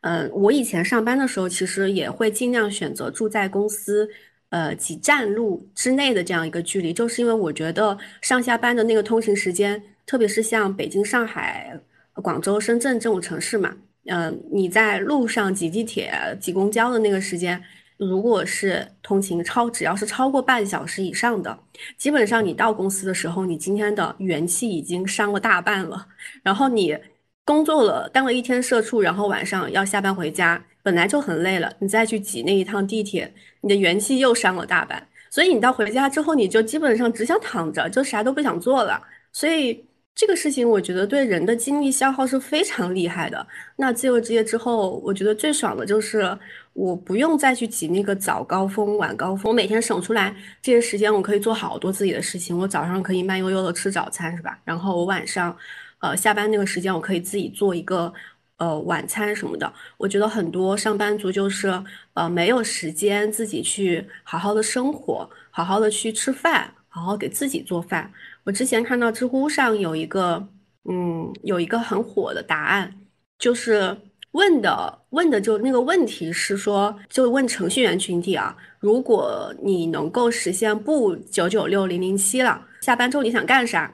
[0.00, 4.10] 嗯，我以前上班的时候，其实也会尽量选择住在公司
[4.48, 11.80] 呃几站路之内的这样一个距离，就是因为我觉得上下班的那个通勤时间，特别是像北京、上海、
[12.14, 13.76] 广州、深圳这种城市嘛，
[14.08, 17.62] 嗯，你在路上挤地铁、挤公交的那个时间。
[17.98, 21.58] 如果是通勤超，只要是超过半小时以上的，
[21.96, 26.06] 基本上你到公司的时候，你今天的元气已经伤了大半了。
[26.42, 26.94] 然后你
[27.42, 35.08] 工作了，当了一天社畜，然后晚上要下班回家，本来就很累了，你再去挤那一趟地铁，你的元气又伤了大半。
[35.30, 39.02] 所以你到回家之后，你就基本上只想躺着，就啥都不想做了。
[39.32, 39.85] 所以。
[40.16, 43.46] 这个事情我觉得对人的精力消耗是非常厉害的。
[43.76, 46.36] 那自由职业之后，我觉得最爽的就是
[46.72, 52.58] 我不用再去挤那个早高峰、晚高峰，我每天省出来这些时间，我可以做好多自己的事情。
[52.58, 54.58] 我早上可以慢悠悠的吃早餐，是吧？
[54.64, 55.54] 然后我晚上，
[55.98, 58.10] 呃，下班那个时间，我可以自己做一个
[58.56, 59.70] 呃晚餐什么的。
[59.98, 61.68] 我觉得很多上班族就是
[62.14, 68.10] 呃没有时间自己去好好的生活，好好的去吃饭，好好给自己做饭。
[68.46, 70.48] 我之前看到知乎上有一个，
[70.88, 72.94] 嗯，有一个很火的答案，
[73.40, 73.94] 就是
[74.30, 83.92] 问的问的就那个问题是说，就问程序员群体啊，如果你能够实现不九九六零零七了，下班之后你想干啥？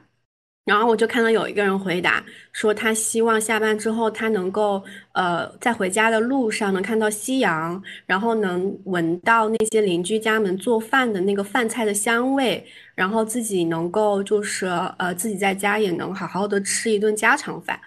[0.65, 4.81] 然后我就看到有一个人回答说，他希望下班之后他能够，
[5.13, 17.79] 呃，在回家的路上能看到夕阳，然后能闻到那些邻居家们做饭的那个饭菜的香味，然后自己能够就是呃自己在家也能好好的吃一顿家常饭，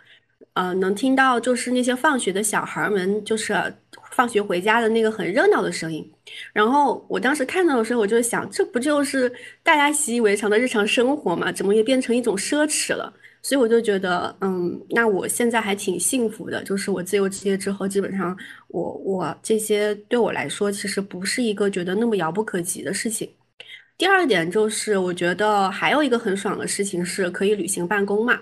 [0.55, 3.55] 呃，能听到就是那些放学的小孩们就是
[4.13, 6.11] 放学回家的那个很热闹的声音。
[6.53, 11.53] 然后我当时看到的时候，我就想，这不就是大家习以为常的日常生活吗？
[11.53, 13.13] 怎么也变成一种奢侈了？
[13.43, 23.31] 所以我就觉得，嗯，那我现在还挺幸福的，就是我自由职业之后，基本上我我这些对我来说，其实不是一个觉得那么遥不可及的事情。
[23.99, 28.41] 第二点就是，我觉得还有一个很爽的事情是可以旅行办公嘛，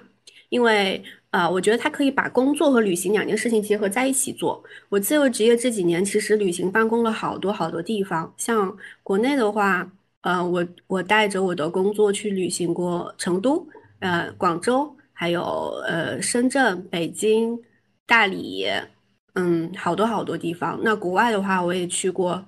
[0.49, 1.03] 因为。
[1.35, 4.63] 啊，我觉得它可以把工作和旅行两件事情结合在一起做。
[4.89, 8.33] 我自由职业这几年，其实旅行办公了好多好多地方。
[8.37, 9.91] 像国内的话，
[10.21, 13.67] 呃，我我带着我的工作去旅行过成都、
[13.99, 15.43] 呃广州，还有
[15.89, 17.59] 呃深圳、北京、
[18.07, 18.69] 大理，
[19.35, 20.79] 嗯，好多好多地方。
[20.85, 22.47] 那国外的话，我也去过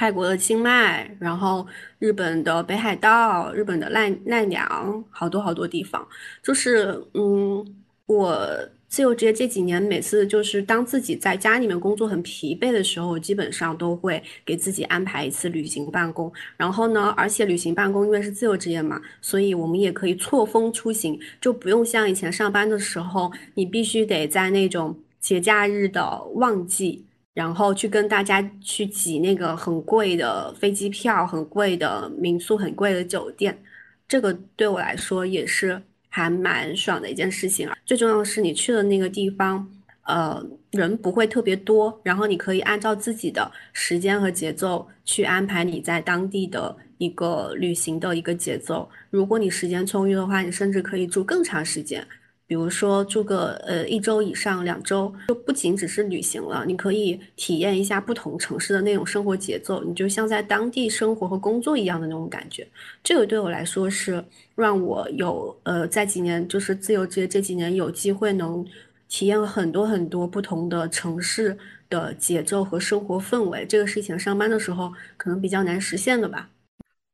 [0.00, 1.66] 泰国的清迈，然后
[1.98, 6.08] 日本的北海道、日本的奈奈良，好多好多地方，
[6.42, 7.76] 就是嗯。
[8.06, 8.44] 我
[8.88, 16.32] 自由职业这几年，每次就是当自己在家里面工作很疲惫的时候，基本上都会给自己安排一次旅行办公。
[16.56, 33.62] 然后呢，而且旅行办公因为是自由职业嘛，所以我们也可以错峰出行，就不用像以前上班的时候，你必须得在那种节假日的旺季，然后去跟大家去挤那个很贵的飞机票、很贵的民宿、很贵的酒店。
[34.08, 35.82] 这个对我来说也是。
[36.12, 37.78] 还蛮爽的一件事情啊！
[37.86, 39.64] 最重要的是，你去的那个地方，
[40.02, 48.90] 呃，人不会特别多，然后你可以按照自己的时间和节奏去安排你在当地的一个旅行的一个节奏。
[49.08, 52.04] 如果你时间充裕的话，你甚至可以住更长时间。
[52.50, 62.66] 比如说住个呃一周以上两周，就不仅只是旅行了，你可以体验一下不同城市的那种生活节奏，你就像在当地生活和工作一样的那种感觉。
[63.04, 64.24] 这个对我来说是
[64.56, 68.66] 让我有呃在几年就是自由职业这几年有机会能
[69.08, 71.56] 体验很多很多不同的城市
[71.88, 73.64] 的节奏和生活氛围。
[73.64, 76.48] 这个是以前上班的时候可能比较难实现的吧。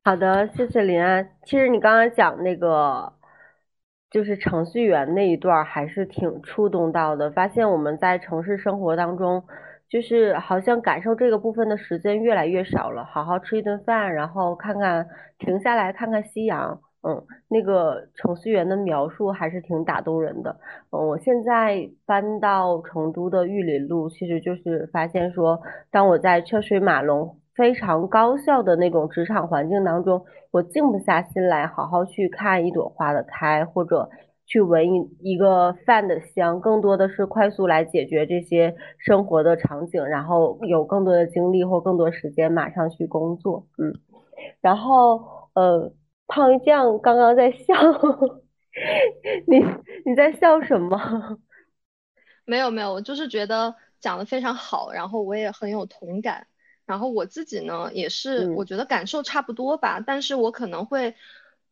[0.02, 1.28] 好的，谢谢林安。
[1.44, 3.12] 其实你刚刚讲那个。
[4.16, 9.44] 就是程序员那一段还是挺触动到的，发现我们在城市生活当中，
[9.90, 13.04] 就是好像感受这个部分的时间越来越少了。
[13.04, 15.06] 好好吃一顿饭，然后看看
[15.38, 20.56] 停下来看看夕阳，嗯，那个程序员的描述还是挺打动人的。
[20.92, 25.60] 嗯，我现在搬到成都的玉林路，其实就是发现说，
[25.90, 27.36] 当我在车水马龙。
[27.56, 30.22] 非常高效的那种职场环境当中，
[30.56, 34.08] 我静不下心来好好去看一朵花的开，或者
[34.46, 43.66] 去闻一一个饭的香，更多的是快速来解决这些生活的场景，然后有更多的精力或更多时间马上去工作。
[43.76, 43.92] 嗯，
[44.62, 45.92] 然后呃，
[46.26, 47.74] 胖酱刚刚在笑，
[49.46, 49.58] 你
[50.06, 50.98] 你在笑什么？
[52.46, 56.46] 没有没有，我就是觉得讲的非常好，然后我也很有同感。
[56.86, 61.16] 然后我自己呢，也是我觉得感受差不多吧，但是我可能会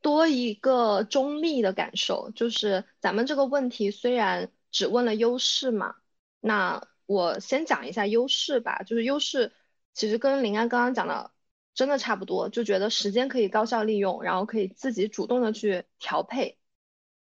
[0.02, 5.94] 多一个中立的感受，就是咱们这个问题虽然只问了优势嘛，
[6.40, 9.52] 那我先讲一下优势吧，就是优势
[9.92, 11.30] 其实跟林安刚刚讲的
[11.74, 16.58] 真的差不多，就觉得时间可以高效利用，然后可以自己主动的去调配，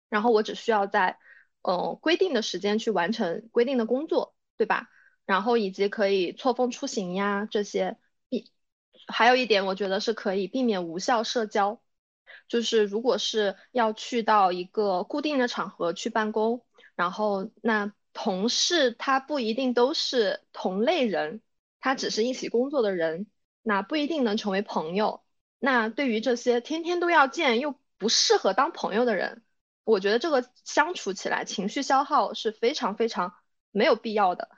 [0.10, 1.20] 然后我只需要在
[1.64, 4.88] 嗯规定的时间去完成规定的工作，对吧？
[5.26, 7.98] 然后以及可以错峰出行呀，这些
[8.30, 8.52] 避，
[9.08, 11.82] 还有一点我觉得是可以避免无效社交，
[12.48, 16.66] 就是如果是要去到一个固定的场合去办公，
[16.96, 21.42] 然后那同事他不一定都是同类人，
[21.80, 23.28] 他只是一起工作的人，
[23.62, 25.24] 那不一定能成为朋友。
[25.60, 29.42] 那对于这些天天都要见又不适合当朋友的人，
[29.86, 33.34] 我觉得这个相处起来情绪消耗是非常非常
[33.72, 34.50] 没有必要的。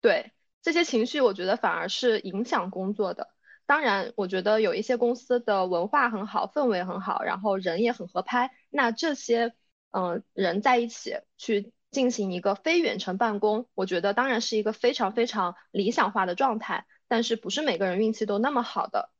[0.00, 0.32] 对
[0.62, 3.28] 这些情绪，我觉得反而是影响工作的。
[3.66, 8.50] 当然，我觉得有一些公司的文化很好，氛围很好，然后人也很合拍。
[8.70, 9.54] 那这些
[9.90, 16.86] 嗯人在一起去进行一个非远程办公，我觉得当然是一个非常非常理想化的状态。
[17.08, 19.10] 但是不是每个人运气都那么好的，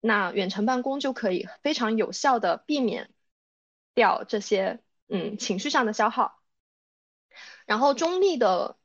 [0.00, 3.10] 那远程办公就可以非常有效的避免
[3.94, 6.42] 掉这些嗯情绪上的消耗。
[7.66, 8.76] 然后中立的。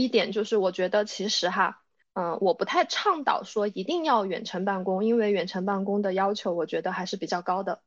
[0.00, 1.82] 一点就是，我觉得其实哈，
[2.14, 7.82] 嗯，我不太倡导说一定要远程办公，因为远程办公的要求我觉得还是比较高的。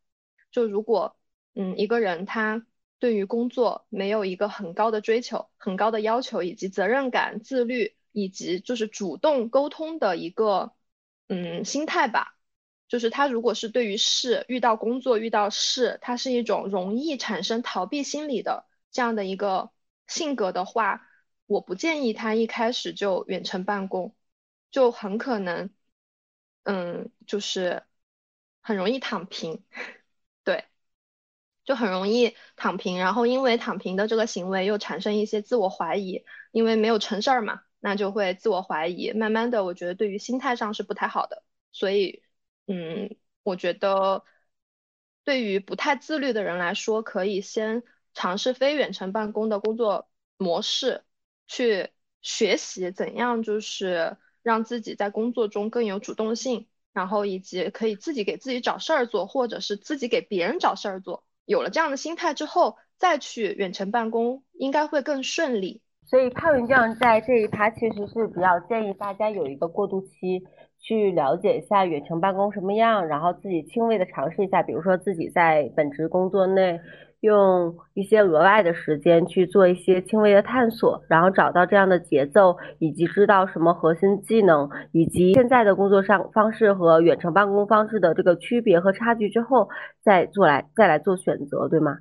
[0.52, 1.16] 就如果，
[1.56, 2.68] 嗯，一个人他
[3.00, 10.74] 对于工作没有一个很高的追求、很高的要求，以及责任感、自律，以及就是主动沟通的一个，
[11.30, 12.38] 嗯，心态吧。
[12.88, 19.72] 就是他如果是对于事遇到工作遇到事，他是一种容易产生逃避心理的这样的一个
[20.06, 21.02] 性格的话。
[21.46, 24.16] 我不建议他一开始就远程办公，
[24.72, 25.70] 就很可能，
[26.64, 27.84] 嗯，就是
[28.62, 29.64] 很容易躺平，
[30.44, 30.66] 对，
[31.66, 32.98] 就很容易躺平。
[32.98, 39.12] 然后因为躺平的这个行为又产生一些自我怀疑，因为没有成事儿嘛，那就会自我怀疑。
[39.12, 41.44] 慢慢的，我觉得对于心态上是不太好的。
[41.72, 42.24] 所以，
[42.68, 44.24] 嗯，我觉得
[45.24, 47.84] 对于不太自律的人来说，可以先
[48.14, 51.04] 尝试非远程办公的工作模式。
[51.54, 51.90] 去
[52.24, 61.24] 学习怎样就是让自己在工作中更有主动性，然后以及可以自己给自己找事儿做，或者是自己给别人找事儿做。
[61.46, 65.84] 有了这样的心态之后，再去远程办公应该会更顺利。
[66.08, 70.42] 所以胖云酱在这一趴其实是比较建议大家有一个过渡期，
[70.80, 76.80] 去了解一下远程办公什么样，然后自己轻微的尝试一下，比如说自己在本职工作内。
[77.24, 89.70] 用一些额外的时间去做一些轻微的探索，然后找到这样的节奏，以及知道什么核心技能，以及现在的工作上方式和远程办公方式的这个区别和差距之后，
[90.02, 92.00] 再做来再来做选择，对吗？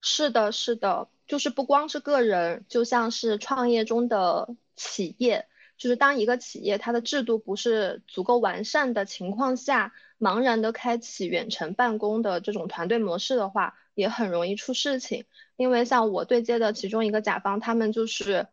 [0.00, 5.46] 是的，是的，就是不光是个人，就像是创业中的企业，
[5.76, 13.74] 就是当一个企业它的制度不是足够完善的情况下，茫然的开启远程办公的这种团队模式的话。
[13.94, 15.26] 也很容易出事情，
[15.56, 18.48] 因为像我对接的其中一个甲方，他们就是，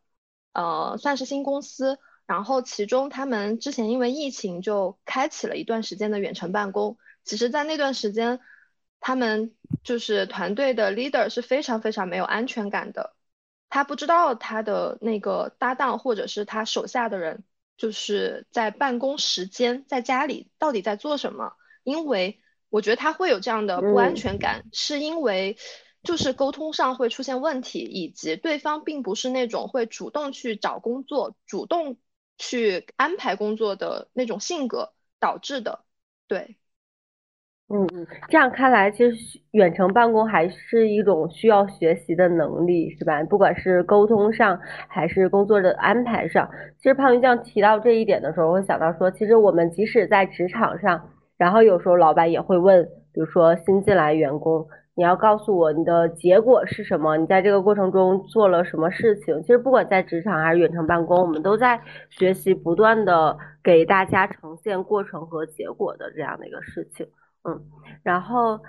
[0.54, 6.98] 呃，算是新公司，然后其中他们之前因为疫情就开启了一段时间的远程办公。
[7.24, 8.40] 其实，在那段时间，
[9.00, 13.16] 他们就是团队的 leader 是非常非常没有安全感的，
[13.70, 17.44] 他不知道他的那个搭档或者是他手下的人，
[17.78, 22.42] 就是在办公时间在家里到底在做什么，因为。
[22.70, 25.58] 我觉得他会有这样的不安全感，是因为
[26.04, 31.98] 就是沟通上会出现问题，以及对方并不是那种会主动去找工作、主动
[32.38, 35.84] 去安排工作的那种性格导致的。
[36.28, 36.58] 对，
[37.70, 43.24] 嗯嗯，这样看来，其实远程办公还是一种需要学习的能力，是吧？
[43.24, 46.50] 不管是沟通上，还是工作的安排上。
[46.78, 51.10] 其实胖鱼酱提到这一点的时候，我会想到说，其实我们即使在职场上。
[51.40, 52.84] 然后有时候老板也会问，
[53.14, 57.16] 比如说新进来员工，你要告诉我你的结果是什么？
[57.16, 59.42] 你在这个过程中做了什么事情？
[59.42, 67.08] 其实不管在职场还是远程办公，我们都在学习，不断的给大家呈现过程和结果的这样的一个事情。
[67.48, 67.58] 嗯，
[68.04, 68.60] 然后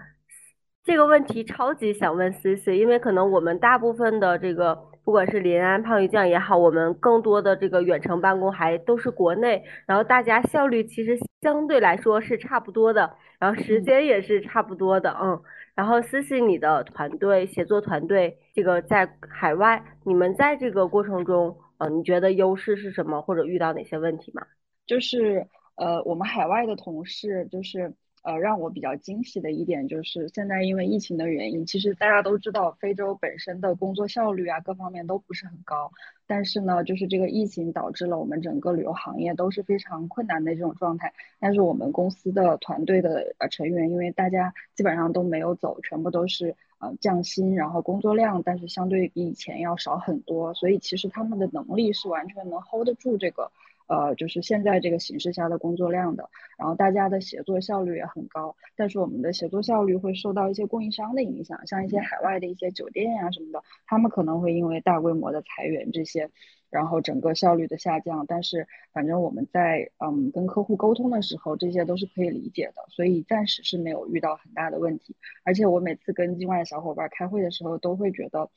[0.85, 15.43] 这个问题超级想问 C C，因为可能我们大部分的这个，不管是临安、胖鱼酱也好，我们更多的这个远程办公还都是国内，然后大家效率其实相对来说是差不多的，然后时间也是差不多的，嗯。
[15.75, 24.47] 然后私信你的团队协作团队，这个在海外，你们在这个过程中，呃，你觉得优势是什么，或者遇到哪些问题吗？
[24.87, 27.95] 就是呃，我们海外的同事就是。
[28.23, 35.91] 呃，让我比较惊喜的一点就是，现在因为疫情的原因，其实大家都知道，非洲本身的工作效率啊，各方面都不是很高。
[36.27, 41.13] 但是呢，就是这个疫情导致了我们整个旅游行业都是非常困难的这种状态。
[41.39, 53.51] 但是我们公司的团队的呃成员，因为大家基本上都没有走，全部都是呃降薪，然后工作量，但是相对比以前要少很多，所以其实他们的能力是完全能 hold 得住这个。
[53.91, 66.31] 呃，就是现在这个形势下的工作量的，然后大家的协作效率也很高，但是我们的协作效率会受到一些供应商的影响，像一些海外的一些酒店呀什么的，他们可能会因为大规模的裁员这些，
[66.71, 68.25] 然后整个效率的下降。
[68.29, 75.17] 但是反正我们在嗯跟客户沟通的时候，这些都是可以理解的，所以暂时是没有遇到很大的问题。
[75.43, 78.49] 而且我每次跟境外的小伙伴开会的时候，都会觉得。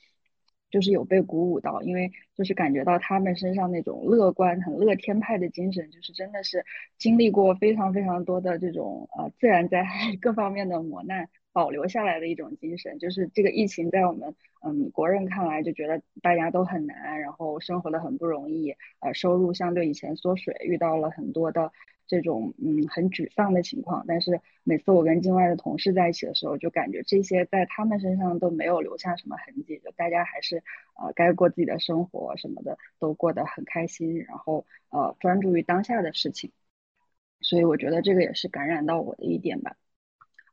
[0.74, 6.66] 就是有被鼓舞到，因为就是感觉到他们身上那种乐观、很乐天派的精神，就是真的是
[6.98, 12.98] 经历过非常非常多的这种呃自然灾害 各方面的磨难，保留下来的一种精神。
[12.98, 14.34] 就是这个疫情在我们
[14.66, 21.72] 嗯国人看来就觉得大家都很难，然后生活的很不容易，呃收入相对以前缩水，遇到了很多的。
[22.06, 30.58] 这种嗯很沮丧的情况，但是每次我跟境外的同事在一起的时候，就感觉这些在他们身上都没有留下什么痕迹，就大家还是
[30.96, 36.52] 呃该过自己的生活什么的都过得很开心，然后呃专注于当下的事情，
[37.42, 39.76] 所以我觉得这个也是感染到我的一点吧。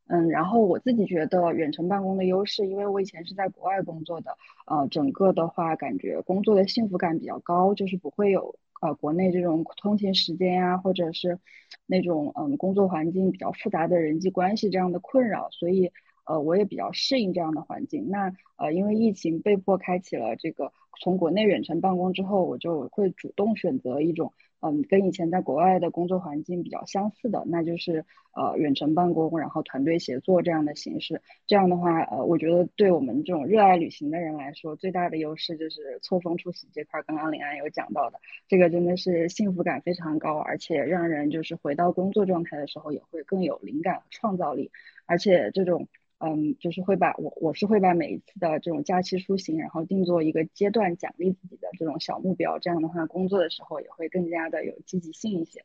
[0.06, 4.36] 嗯，然后我自己觉得远程办公的优势，因为我以前是在国外工作的，
[4.66, 8.56] 呃，整个的话感觉工作的幸福感比较高，就是不会有。
[8.80, 11.38] 呃，国内这种通勤时间呀，或者是
[11.86, 15.92] 那种嗯工作环境比较复杂的人际关系这样的困扰，所以
[16.24, 18.08] 呃我也比较适应这样的环境。
[18.08, 24.32] 那呃因为疫情被迫开启了这个从国内远程办公之后，我就会主动选择一种。
[24.62, 31.22] 嗯，跟以前在国外的工作环境比较相似的，那就是呃远程办公，然后团队协作这样的形式。
[31.46, 37.02] 这样的话，呃，我觉得对我们这种热爱旅行的人来说，最大的优势就是错峰出行这块。
[37.04, 44.70] 刚刚林安有讲到的，这个真的是幸福感非常高，而且让人就是回到工作状态的时候也会更有灵感和创造力，
[45.06, 45.88] 而且这种。
[46.22, 55.64] 嗯，就是会把我我是会把每一次的这种假期出行，然后定做一个阶段奖励自己的这种小目标，这样的话工作的时候也会更加的有积极性一些。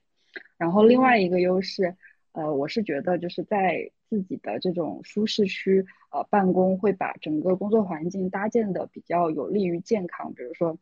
[0.57, 1.95] 然后另外一个优势，
[2.31, 10.77] 呃，我是觉得就是在自己的这种舒适区呃办公，会把整个工作环境搭建的比较有利于健康，比如说。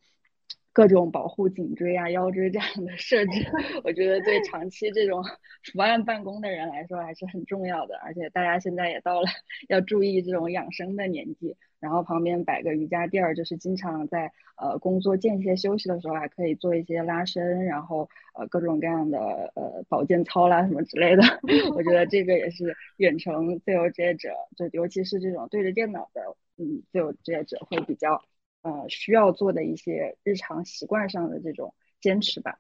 [0.74, 3.32] 各种保护颈椎啊、腰椎这样的设置，
[3.86, 5.24] 我觉得对长期这种
[5.71, 7.95] 伏案办公的人来说还是很重要的。
[7.97, 9.28] 而且大家现在也到了
[9.69, 19.19] 要注意这种养生的年纪，然后旁边摆个瑜伽垫儿，就是经常在呃工作间歇休息的时候还可以做一些拉伸，然后呃各种各样的
[19.55, 21.21] 呃保健操啦什么之类的。
[21.78, 28.24] 我觉得这个也是远程自由职业者，就尤其是这种对着电脑的嗯自由职业者会比较。
[28.64, 32.59] 呃，需要做的一些日常习惯上的这种坚持吧。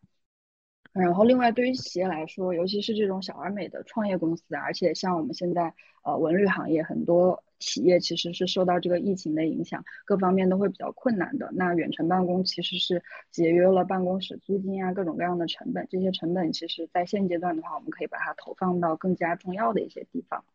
[0.91, 5.73] 然后，另外对于企业来说，尤其是这种小而美的创业公司，而且像我们现在
[6.03, 11.49] 呃文旅行业，很多企业其实是受到这个疫情的影响，各方面都会比较困难的。
[11.53, 13.01] 那远程办公其实是
[13.31, 15.87] 节约了办公室租金啊，各种各样的成本。
[15.89, 20.45] 这些成本其实在现阶段的话，我们可以把它投放到更加重要的一些地方。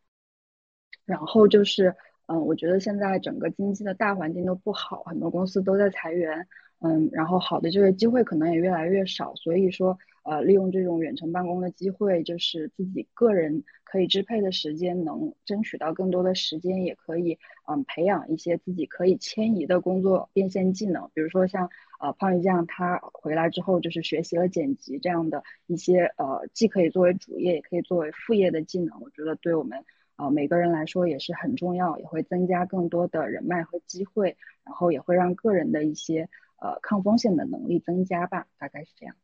[1.05, 1.97] 然后就是。
[2.31, 6.47] 嗯，我觉得现在整个经济的大环境都不好，很多公司都在裁员，
[6.79, 21.67] 嗯，然后好的就业机会可能也越来越少，所以说，呃，利用这种远程办公的机会，就是自己个人可以支配的时间，能争取到更多的时间，也可以，嗯，培养一些自己可以迁移的工作变现技能，比如说像，
[21.99, 29.83] 呃，胖鱼酱他回来之后就是学习了剪辑这样的一些，呃，既可以作为主业，也可以作为副业的技能，我觉得对我们。
[30.19, 39.15] 啊，每个人来说也是很重要，也会增加更多的人脉和机会，然后也会让个人的一些呃抗风险的能力增加吧，大概是这样。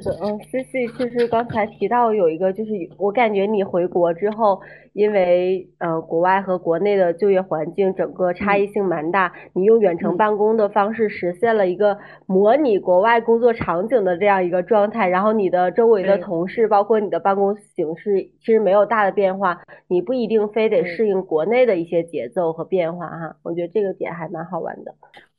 [0.00, 4.60] 是的，嗯，C C 其实刚才提到有一个，就是我感觉你回国之后，
[4.92, 24.94] 因为呃国外和国内的就业环境整个差异性蛮大，你用远程办公的方式实现了一个模拟国外工作场景的这样一个状态，然后你的周围的同事，包括你的办公形式，其实没有大的变化，你不一定非得适应国内的一些节奏和变化哈，我觉得这个点还蛮好玩的。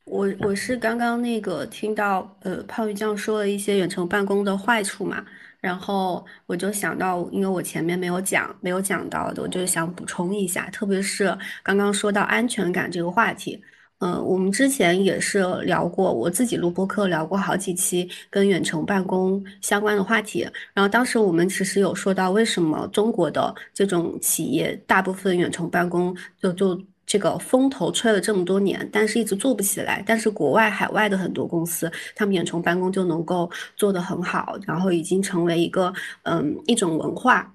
[0.07, 5.23] 我我是刚刚那个听到呃胖鱼酱说了一些远程办公的坏处嘛，
[5.59, 13.61] 然后我就想到，因为我前面没有讲没有讲到的，我就想补充一下，特别是刚刚说到安全感这个话题，
[13.99, 26.81] 嗯，我们之前也是聊过，我自己录播课聊过好几期跟远程办公相关的话题，然后当时我们其实有说到为什么中国的这种企业大部分远程办公就就。
[27.07, 30.03] 这个风头吹了这么多年，但是一直做不起来。
[30.05, 35.91] 但是国外海外的很多公司，他们远程办公就能够做得很好，然后已经成为一个
[36.23, 37.51] 嗯一种文化。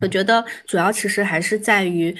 [0.00, 2.16] 我觉得主要其实还是在于，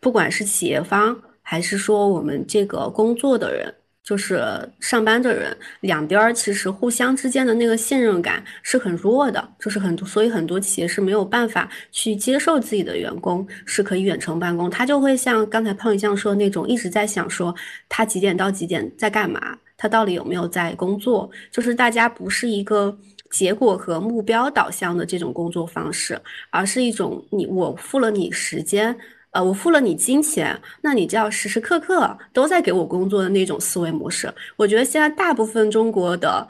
[0.00, 3.74] 不管是企业方还是说我们这个工作的人。
[4.06, 4.40] 就是
[4.78, 17.52] 上班的人两边儿其实互相之间的那个信任感是很弱的，就是很多，所以很多企业是没有办法去接受自己的员工是可以远程办公，他就会像刚才胖鱼酱说的那种，一直在想说
[17.88, 22.96] 他几点到几点在干嘛，他到底有没有在工作，就是大家不是一个
[23.28, 26.16] 结果和目标导向的这种工作方式，
[26.50, 28.96] 而是一种你我付了你时间。
[29.36, 34.32] 呃，我付了你金钱，那你就要时时刻刻都在给我工作的那种思维模式。
[34.56, 36.48] 我觉得现在大部分中国的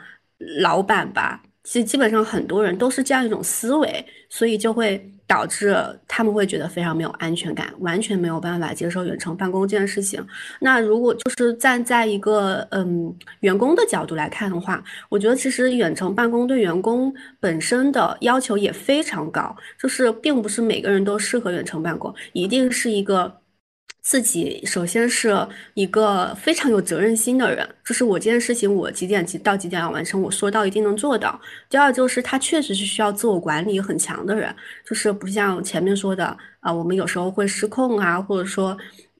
[0.60, 1.42] 老板吧。
[1.64, 10.24] 其实基本上很多人都是这样一种思维，所以就会导致他们会觉得非常没有安全感，完全没有办法接受远程办公这件事情。
[10.60, 23.40] 那如果就是站在一个嗯员工的角度来看的话，我觉得其实远程办公对员工本身的要求也非常高，就是并不是每个人都适合远程办公，一定是一个。
[24.06, 25.36] 自己首先是
[25.74, 31.40] 一个非常有责任心的人，就是我这件事情我几点几到几点要完成，我说到一定能做到。
[31.68, 34.54] 第二就是他确实是需要自我管理很强的人，
[34.88, 36.24] 就是不像前面说的
[36.60, 38.78] 啊，我们有时候会失控啊，或者说。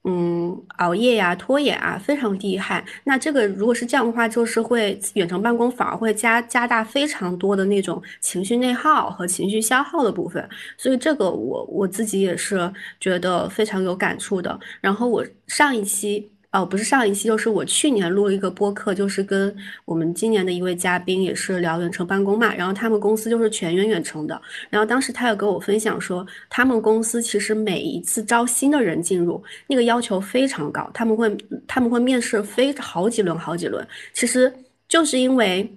[0.09, 2.81] 嗯，熬夜呀、拖延啊，非常厉害。
[3.03, 10.47] 那这个如果是这样的话，就是会远程办公反而会加加大非常多的那种情绪内耗和情绪消耗的部分。
[10.77, 14.57] 所以这个我我自己也是觉得非常有感触的。
[14.79, 16.31] 然后我上一期。
[16.57, 19.55] 哦，不是上一期，就是我去年录了一个播客，就是跟
[19.85, 22.51] 我们今年的一位嘉宾也是聊远程办公嘛。
[22.55, 24.41] 然后他们公司就是全员远程的。
[24.71, 31.37] 然后当时他有跟我分享说，他们公司其实每一次招新的人进入，那个要求非常高，他们会
[31.67, 34.51] 他们会面试非好几轮好几轮，其实
[34.87, 35.71] 就是因为。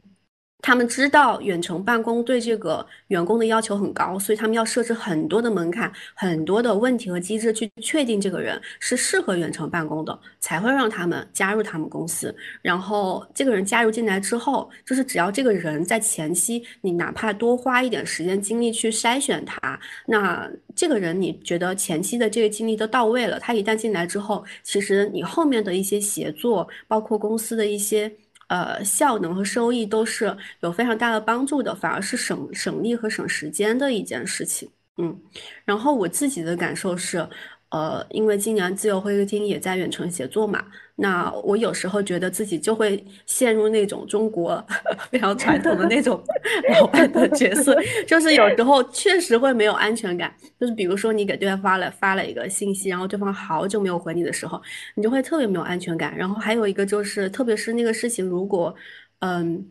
[0.62, 12.34] 他们知道远程办公对这个员工的要求很高，所以他们要设置很多的门槛、很多的问题和机制去确定这个人是适合远程办公的，才会让他们加入他们公司。
[12.62, 28.12] 然后这个人加入进来之后，就是只要这个人在前期，你哪怕多花一点时间精力去筛选他，那这个人你觉得前期的这个精力都到位了，他一旦进来之后，其实你后面的一些协作，包括公司的一些。
[28.50, 34.68] 呃，效能和收益都是有非常大的帮助的，反而是省省力和省时间的一件事情。
[34.98, 35.18] 嗯，
[35.64, 37.26] 然后我自己的感受是。
[37.70, 40.64] 呃，因为今年自由会客厅也在远程协作嘛，
[40.96, 44.64] 那我有时候觉得自己就会陷入那种中国
[45.08, 46.20] 非常传统的那种
[46.74, 47.76] 老板的角色，
[48.08, 50.34] 就是有时候确实会没有安全感。
[50.58, 54.60] 就是比如说你给对方发了发了一个信息，然后对方好久没有回你的时候，
[54.96, 56.16] 你就会特别没有安全感。
[56.16, 58.74] 然后还有一个就是，特别是那个事情，如果
[59.20, 59.64] 嗯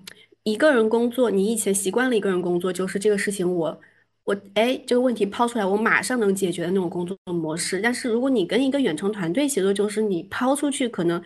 [0.44, 3.82] 一个人工作，你以前习惯了一个人工作，就是这个事情我。
[4.30, 7.80] 我哎，这个问题抛出来，我马上能解决的那种工作模式。
[7.82, 11.20] 但是如果你跟一个远程团队协作，就是你抛出去可能，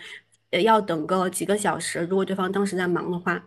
[0.51, 1.99] 呃，要等个几个小时。
[2.09, 3.43] 如果对方当时在忙的话，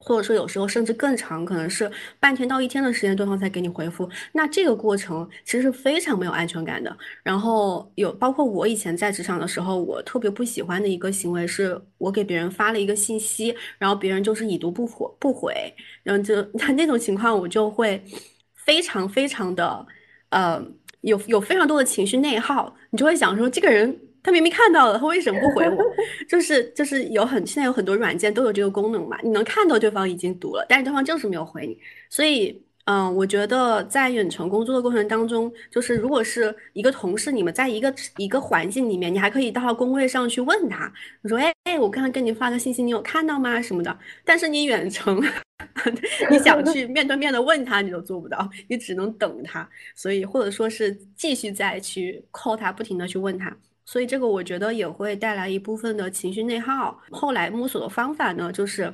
[0.00, 1.90] 或者说有时候甚至更长，可能是
[2.20, 4.06] 半天到一天的时间，对方才给你回复。
[4.32, 6.94] 那这个过程其实是非常没有安全感的。
[7.22, 18.04] 然后有包括我以前在职场的时候，我特别不喜欢的一个行为是，我给别人发了一个信息，然后别人就是已读不回不回，然后就那 那种情况，我就会。
[18.64, 19.86] 非常非常的，
[20.30, 20.62] 呃，
[21.02, 25.78] 有有非常多的情绪内耗，你就会想说，这个人他明明看到了，他为什么不回我？
[26.28, 31.76] 就是就是有很现在有很多软件都有这个功能嘛，你能看到对方已经读了，但是对方就是没有回你，
[32.08, 43.62] 所以嗯，我觉得在远程工作的过程当中，就是如果是一个同事，你们在一个一个环境里面，你还可以到工位上去问他，你说，哎哎，我刚刚跟你发个信息，你有看到吗？
[43.62, 43.98] 什么的。
[44.24, 45.22] 但是你远程，
[46.28, 57.00] 你想去面对面的问他，你都做不到，你只能等他，所以或者说是继续再去 call 他，不停的去问他，所以这个我觉得也会带来一部分的情绪内耗。
[57.10, 58.92] 后来摸索的方法呢，就是。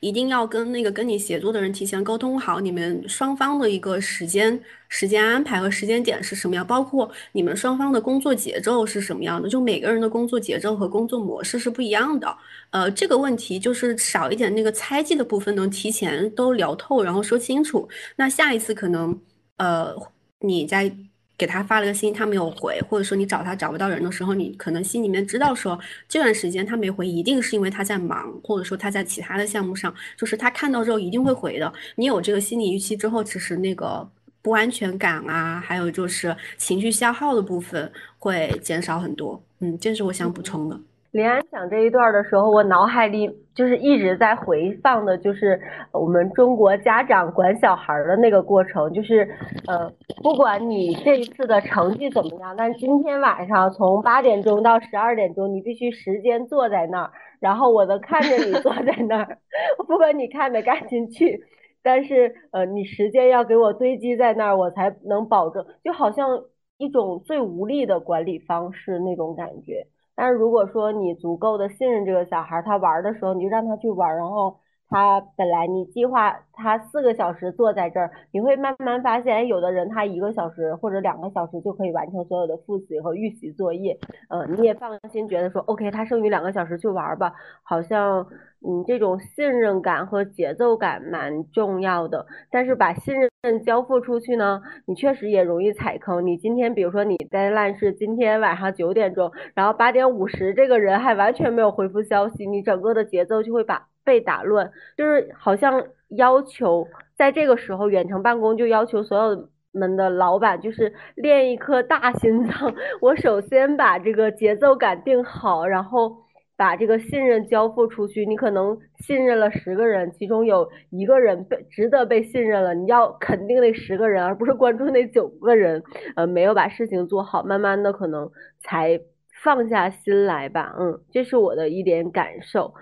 [0.00, 9.48] 一定要跟那个跟你协作的人提前沟通好，你们双方的一个时间时间安排和时间点是什么样，包括你们双方的工作节奏是什么样的。
[9.48, 12.36] 就每个人的工作节奏和工作模式是不一样的。
[12.70, 17.88] 呃，这个问题就是少一点那个猜忌的部分，能提前都聊透，然后说清楚。
[18.16, 19.20] 那下一次可能，
[19.56, 19.94] 呃，
[20.40, 20.94] 你在。
[21.38, 25.78] 给他发了个信，他没有回，或者说你找他找不到人的时候，你可能心里面知道说
[26.08, 31.72] 这段时间他没回，一定是因为他在忙，或者说他在其他的项目上，就是他看到之后一定会回的。
[31.94, 34.06] 你有这个心理预期之后，其实那个
[34.42, 39.40] 不安全感啊，还有就是情绪消耗的部分会减少很多。
[39.60, 40.80] 嗯，这是我想补充的。
[41.10, 45.58] 林安讲这一段的时候，我脑海里就是一直在回放的，就是
[45.90, 49.26] 我们中国家长管小孩的那个过程，就是
[49.66, 49.90] 呃，
[50.22, 59.38] 不管你这一次的成绩怎么样，但今天晚上从八点钟到十二点钟，你必须时间坐在那儿，然后我能看着你坐在那儿，
[59.88, 61.42] 不管你看没看进去，
[61.82, 66.44] 但是呃，你时间要给我堆积在那儿，我才能保证，就好像
[66.76, 69.86] 一种最无力的管理方式那种感觉。
[70.18, 74.58] 但是如果说你足够的信任这个小孩，他玩的时候你就让他去玩，然后
[74.88, 87.32] 他本来你计划他四个小时坐在这儿，你会慢慢发现，有的人他一个小时或者两个小时就可以完成所有的复习和预习作业，嗯，你也放心觉得说，OK，他剩余两个小时去玩吧，
[87.62, 88.26] 好像。
[88.60, 96.26] 嗯，这种信任感和节奏感蛮重要的，但是把信任交付出去呢，你确实也容易踩坑。
[96.26, 104.70] 你今天，比如说你在烂是今天晚上九点钟，然后八点五十这个人还完全没有回复消息，你整个的节奏就会把被打乱。
[104.96, 112.74] 就是好像要求在这个时候远程办公，就要求所有们的老板就是练一颗大心脏。
[113.02, 116.26] 我首先把这个节奏感定好，然后。
[116.58, 125.80] 把这个信任交付出去，你可能信任了十个人，其中有一个人被值得被信任了，你要肯定那十个人，而不是关注那九个人，
[126.16, 128.28] 呃，没有把事情做好，慢慢的可能
[128.58, 129.00] 才
[129.44, 132.74] 放下心来吧，嗯，这是我的一点感受。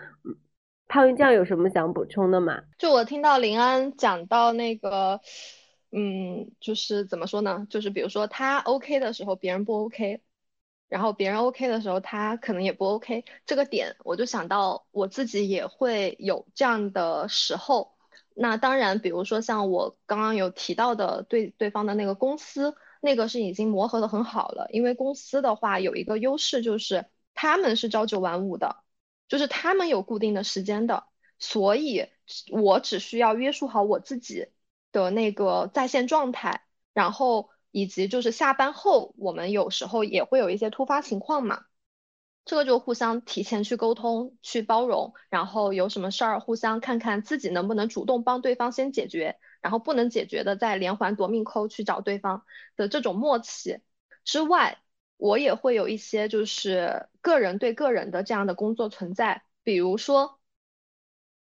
[0.86, 2.62] 嗯，胖鱼酱有什么想补充的吗？
[2.78, 5.20] 就我听到林安讲到那个，
[5.90, 7.66] 嗯，就是怎么说呢？
[7.68, 10.22] 就是比如说他 OK 的时候，别人不 OK。
[10.88, 13.24] 然后别人 OK 的时候，他可能也不 OK。
[13.44, 17.96] 这个点我就想到我自己也会有这样的时候。
[18.36, 24.68] 那当然，比如说像我刚刚有提到的，对对方的那个公司，那个是已经磨合的很好了。
[24.70, 28.76] 因为公司的话有一个优势就是他们是朝九晚五的，
[29.28, 31.04] 就是他们有固定的时间的，
[31.38, 32.08] 所以
[32.50, 34.48] 我只需要约束好我自己
[34.92, 37.50] 的那个在线状态，然后。
[37.72, 41.66] 以及就是下班后，我们有时候也会有一些突发情况嘛，
[42.46, 52.46] 这个就互相提前去沟通、去包容，然后有什么事儿互相看看自己能不能主动帮对方先解决，然后不能解决的再连环夺命扣去找对方
[52.76, 53.80] 的这种默契
[54.24, 54.78] 之外，
[55.16, 60.40] 我也会有一些就是个人对个人的这样的工作存在，比如说，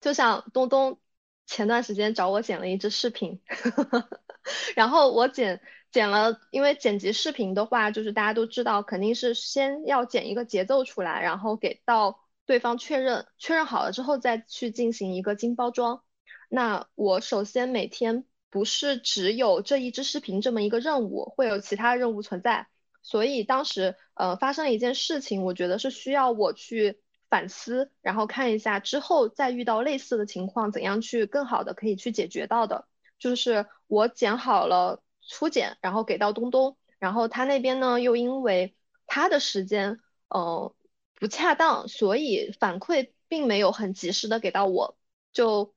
[0.01, 0.99] 就像东东
[1.45, 3.41] 前段时间找我剪了一支视频，
[4.75, 5.61] 然后我剪。
[5.91, 16.03] 剪了，因为剪辑视频的话，就是大家都知道，肯定是先要剪一个节奏出来，然后给到对方确认，确认好了之后再去进行一个精包装。
[16.49, 22.67] 那我首先每天不是只有这一支视频这么一个任务，会有其他任务存在。
[23.05, 26.99] 所以当时呃发生了一件事情，我觉得是需要我去
[27.29, 32.87] 反思，然后看一下之后再遇到类似的情况，怎样去更好的可以去解决到的。
[33.17, 35.01] 就是我剪好了。
[35.27, 38.75] 初剪，然后给到东东，然后他那边呢又因为
[39.07, 39.99] 他的时间，
[40.29, 40.75] 呃
[41.15, 44.99] 不恰当，所以反馈并没有很及时的给到我，
[45.33, 45.73] 就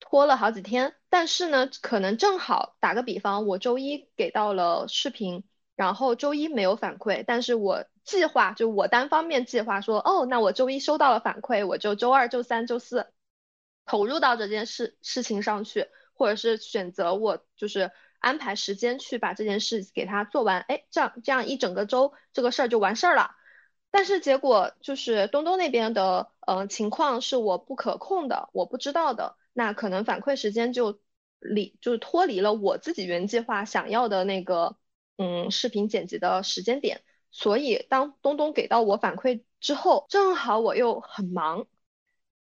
[0.00, 0.94] 拖了好几天。
[1.10, 5.44] 但是呢，可能正好打个比方，我周一给到了视频，
[5.78, 13.06] 然后周一没有反馈，但是我计划就我单方面计划说，哦，那我周一收到了反馈，我就周二、周三、周四
[13.86, 17.90] 投入到这件事事情上去，或者是选择我就是。
[18.20, 23.36] 安排时间去把这件事给他做完，哎，这样这样一整个周这个事儿就完事儿了。
[23.92, 30.98] 但是结果就是东东那边的，呃，情况是我不可控的，我不知道的，那可能反馈时间就
[31.38, 34.76] 离就是脱离了我自己原计划想要的那个
[35.18, 37.02] 嗯视频剪辑的时间点，
[37.32, 41.66] 所以当东东给到我反馈之后，正好我又很忙，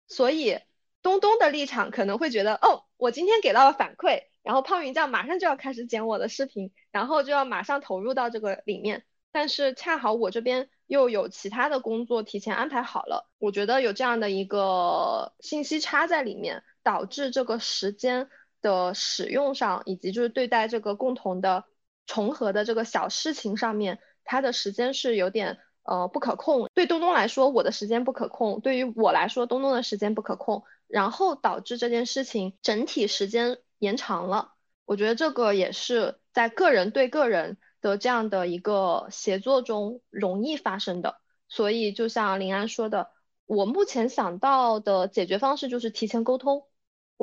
[0.07, 0.59] 所以
[1.03, 18.29] 东东的立场可能会觉得哦，我今天给到了反馈，然后胖云酱马上就要开始剪我的视频，然后就要马上投入到这个里面，但是恰好我这边又有其他的工作提前安排好了，我觉得有这样的一个信息差在里面，导致这个时间。
[18.63, 21.65] 的使用上，以及就是对待这个共同的
[22.05, 26.69] 重合的这个小事情上面，它的时间是有点呃不可控。
[26.73, 34.53] 对东东来说，我的时间不可控；对于我来说，东东的时间不可控，然后导致这件事情整体时间延长了。
[34.85, 41.17] 我觉得这个也是在个人对个人的这样的一个协作中容易发生的。
[41.47, 43.11] 所以就像林安说的，
[43.45, 46.65] 我目前想到的解决方式就是提前沟通。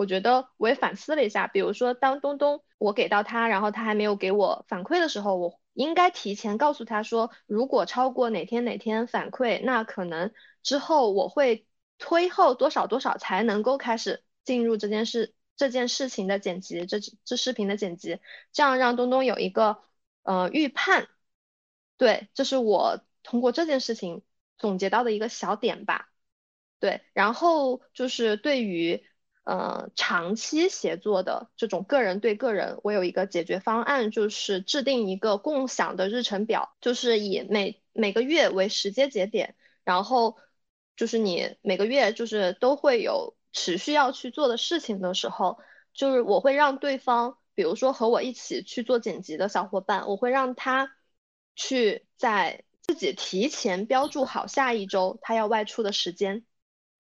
[0.01, 10.33] 我觉得我也反思了一下，比如说当东东我给到他，然后他还没有给我反馈的时候，我应该提前告诉他说，如果超过哪天哪天反馈，那可能
[10.63, 11.67] 之后我会
[11.99, 16.97] 推后多少多少才能够开始进入这件事这件事情的剪辑，这
[17.27, 18.21] 这视频的剪辑，
[18.53, 19.83] 这样让东东有一个
[20.23, 21.09] 呃预判。
[21.99, 24.23] 对，这是我通过这件事情
[24.57, 26.09] 总结到的一个小点吧。
[26.79, 29.05] 对，然后就是对于。
[29.51, 40.37] 呃，长期协作的这种个人对个人，我有一个解决方案，就是制定一个共享的日程表，就是以每每个月为时间节点，然后
[40.95, 45.59] 就是你每个月就是都会有持续要去做的事情的时候，
[45.95, 50.93] 就是我会让对方，比如说和我一起去做剪辑的小伙伴，我会让他
[51.57, 56.45] 去在自己提前标注好下一周他要外出的时间。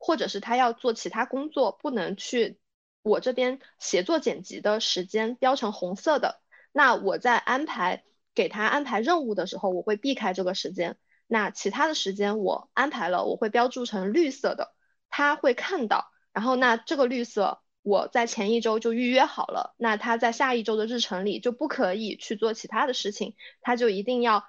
[0.01, 2.59] 或者是他要做其他工作，不能去
[3.03, 6.41] 我这边协作剪辑的时间标成红色的，
[6.73, 8.03] 那我在安排
[8.35, 10.97] 给他安排任务的时候，我会避开这个时间。
[11.27, 14.75] 那其他的时间我安排了，我会标注成绿色的，
[15.11, 16.11] 他会看到。
[16.33, 24.45] 然后那这个绿色我在前一周就预约好了，那他在下一周的日程里就不可以去做其他的事情，他就一定要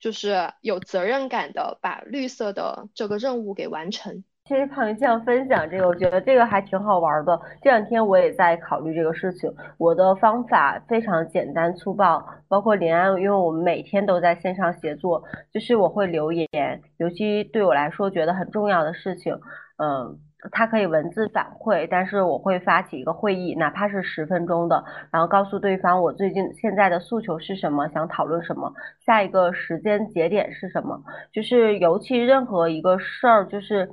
[0.00, 4.24] 就是有责任感的把绿色的这个任务给完成。
[4.48, 7.38] 其实胖鱼酱分享这个，我觉得这个还挺好玩的。
[7.60, 9.52] 这两天我也在考虑这个事情。
[9.76, 15.22] 我的方法非常简单粗暴，包括林安，因为我们每天都在线上协作，
[15.52, 16.48] 就是我会留言，
[16.96, 19.38] 尤其对我来说觉得很重要的事情，
[19.76, 20.16] 嗯，
[20.50, 24.82] 他可以文字反馈，但是我会发起一个会议，哪怕是十分钟的，
[25.12, 28.72] 然后告诉对方我最近现在的诉求是什么，想讨论什么，
[29.04, 30.98] 下一个时间节点是什么，
[31.30, 33.90] 就是尤其任何一个事儿，就是。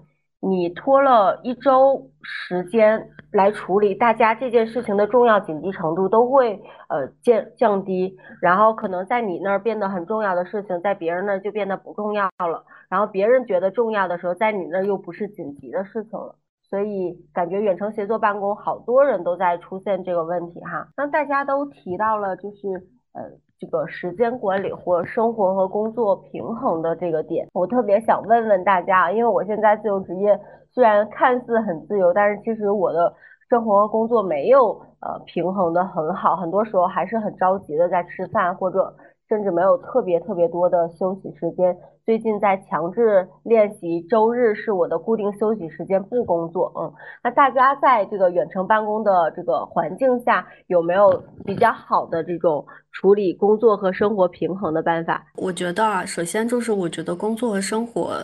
[0.47, 16.35] 你拖了一周时间来处理，大家这件事情的重要紧急程度都会呃降降低，然后可能在你那儿变得很重要的事情，在别人那儿就变得不重要了，然后别人觉得重要的时候，在你那儿又不是紧急的事情了，
[16.69, 20.87] 所以感觉远程协作办公好多人都在出现这个问题哈。
[20.95, 22.67] 那大家都提到了就是
[23.13, 23.23] 呃。
[23.57, 30.39] 这个时间管理或生活和工作平衡的这个点，我特别想问问大家，因为我现在自由职业
[30.71, 33.13] 虽然看似很自由，但是其实我的
[33.49, 38.93] 生活和工作没有呃平衡的很好，很多时候还是很着急的在吃饭或者。
[39.27, 41.75] 甚至没有特别特别多的休息时间。
[42.05, 46.71] 最近在强制练习，周日是我的固定休息时间，不工作。
[46.79, 55.25] 嗯，那大家在这个远程办公的这个环境下，有没有比较好的这种处理工作和生活平衡的办法？
[55.37, 58.23] 我觉得啊，首先就是我觉得工作和生活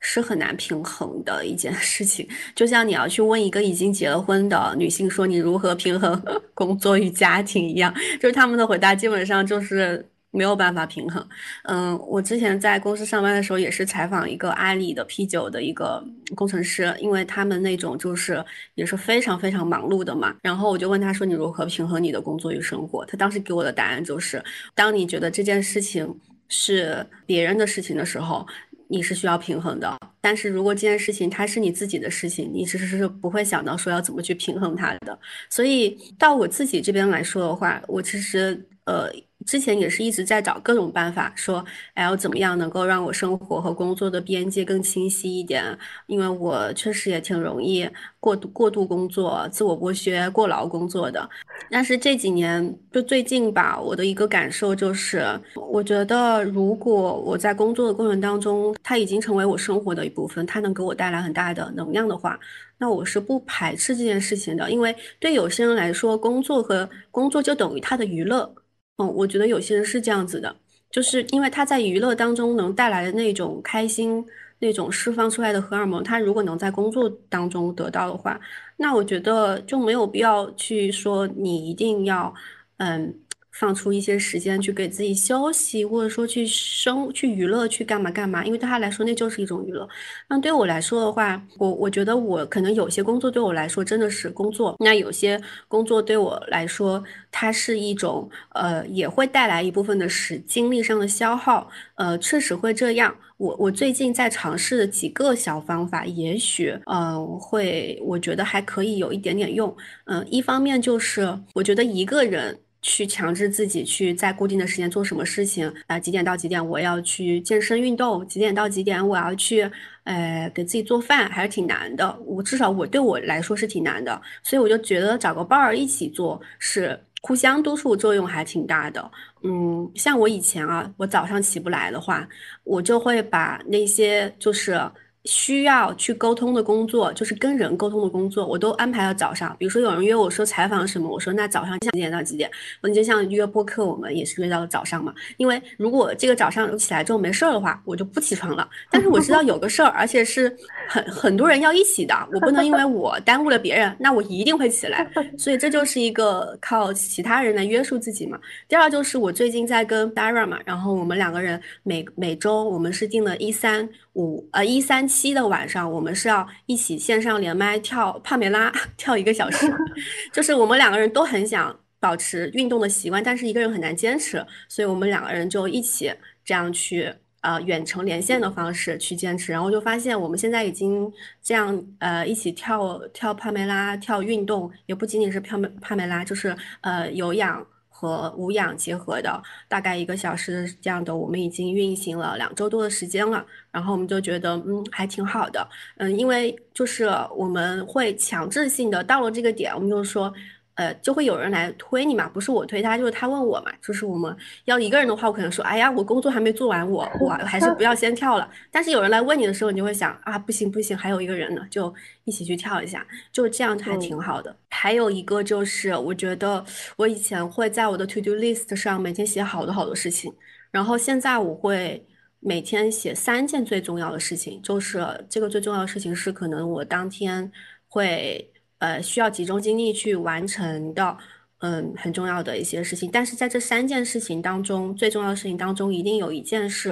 [0.00, 2.26] 是很难平衡的一件事情。
[2.56, 6.20] 就像你要去问一个已经结了婚的女性说你如何平衡
[6.52, 10.04] 工作与家庭一样，就是他们的回答基本上就是。
[10.32, 11.26] 没有办法平衡，
[11.64, 16.02] 嗯，我之前在公司上班的时候，也是采访一个阿里的 P 九的一个
[16.36, 18.44] 工程师，因为他们那种就是
[18.76, 20.36] 也是非常非常忙碌的嘛。
[20.42, 24.40] 然后我就问他说：“你如何平衡你的工作与生活？”他当时给我的答案就是：
[24.72, 26.16] 当你觉得这件事情
[26.48, 28.46] 是别人的事情的时候，
[28.86, 29.88] 你是需要平衡的；
[30.20, 35.18] 但是如果这件事情它是你自己的事情，你其实是不会想到说要怎么去平衡它的。
[35.48, 39.10] 所以到我自己这边来说的话，我其实呃。
[39.46, 41.64] 之前也是一直在找各种办法，说
[41.94, 45.76] 哎要怎么样能够让我生活和工作的边界更清晰一点，
[46.06, 47.88] 因为我确实也挺容易
[48.20, 51.28] 过度过度工作、自我剥削、过劳工作的。
[51.70, 55.24] 但是这几年就最近吧，我的一个感受就是，
[55.54, 62.38] 我觉得如果我在工作的过程当中，它已经成为我生活的一部分，它能给我带来很大的能量的话，
[62.78, 64.70] 那我是不排斥这件事情的。
[64.70, 68.52] 因为对有些人来说，工作和工作就等于他的娱乐。
[69.00, 70.54] 嗯，我觉得有些人是这样子的，
[70.90, 74.24] 就是因为他在娱乐当中能带来的那种开心，
[74.58, 78.38] 那种释放出来的荷尔蒙，他如果能在工作当中得到的话，
[78.76, 82.32] 那我觉得就没有必要去说你一定要，
[82.76, 83.14] 嗯。
[83.60, 89.86] 放出一些时间去给自己休息，或者说去生去娱乐去干嘛干嘛，因为对他来说那就是一种娱乐。
[90.30, 95.38] 那对我来说的话，我我觉得我可能有些工作对我来说真的是工作，那有些
[95.68, 103.14] 工作对我来说，它是一种呃也会带来一部分的时精力上的消耗，呃确实会这样。
[103.36, 109.76] 我我最近在尝试的几个小方法，也许嗯会我觉得还可以有一点点用。
[110.06, 112.58] 嗯，一方面就是我觉得一个人。
[112.82, 115.98] 去强制自己去在固定的时间做什么事情啊？
[115.98, 118.26] 几点到几点我要去健身运动？
[118.26, 119.70] 几点到几点我要去
[120.04, 121.30] 呃给自己做饭？
[121.30, 122.18] 还是挺难的。
[122.24, 129.10] 我至少我对我来说是挺难的，所以我就觉得找个伴儿一起做是互相督促作用还挺大的。
[129.42, 132.28] 嗯，像我以前啊，我早上起不来的话，
[132.64, 134.80] 我就会把那些就是。
[135.26, 139.54] 需要去沟通的工作，就是跟人沟通的工作，我都安排到早上。
[139.58, 142.50] 比如说有人约我说采访什么，我说那早上几点到几点？
[142.82, 145.14] 你就像约播客，我们也是约到了早上嘛。
[145.36, 148.68] 因为如果这个早上起来之后没事儿的话，我就不起床了。
[148.90, 150.56] 但是我知道有个事儿，而且是
[150.88, 155.06] 很很多人要一起的，我不能因为我耽误了别人，那我一定会起来。
[155.36, 158.38] 所以这就是一个靠其他人来约束自己嘛。
[158.68, 165.06] 第二就是我最近在跟 Dara 嘛，然后我们两个人每每周我们是定了一三五呃一三。
[165.06, 169.66] 七的晚上，我们是要一起线上连麦跳帕梅拉 跳一个小时，
[170.32, 176.12] 就是我们两个人都很想保持运动的习惯，但是一个人很难坚持，所以我们两个人就一起
[176.44, 187.66] 这样去呃远程连线的方式去坚持，然后就发现我们现在已经这样呃一起跳跳帕梅拉跳运动，也不仅仅是跳帕梅拉，就是呃有氧。
[188.00, 200.32] 和无氧结合的大概一个小时这样的，我们已经运行了两周多的时间了，然后我们就觉得嗯还挺好的，嗯，因为就是我们会强制性的到了这个点，我们就说。
[200.80, 203.70] 呃，就会有人来推你嘛，不是我推他，就是他问我嘛。
[203.82, 208.50] 就是我们要一个人的话，我可能说，哎呀，我工作还没做完，我我还是不要先跳了。
[208.70, 211.92] 但是有人来问你的时候，你就会想啊，不行不行，还有一个人呢，就
[212.24, 214.56] 一起去跳一下，就这样还挺好的。
[214.70, 216.64] 还有一个就是，我觉得
[216.96, 220.32] 我以前会在我的 to do list 上每天写好多好多事情，
[220.70, 222.06] 然后现在我会
[222.38, 227.52] 每天写三件最重要的事情，就是这个最重要的事情是可能我当天
[227.86, 228.49] 会。
[228.80, 231.16] 呃，需要集中精力去完成的，
[231.58, 233.10] 嗯，很重要的一些事情。
[233.12, 236.90] 但是在这三件事情当中，最重要的事情当中，一定有一件是，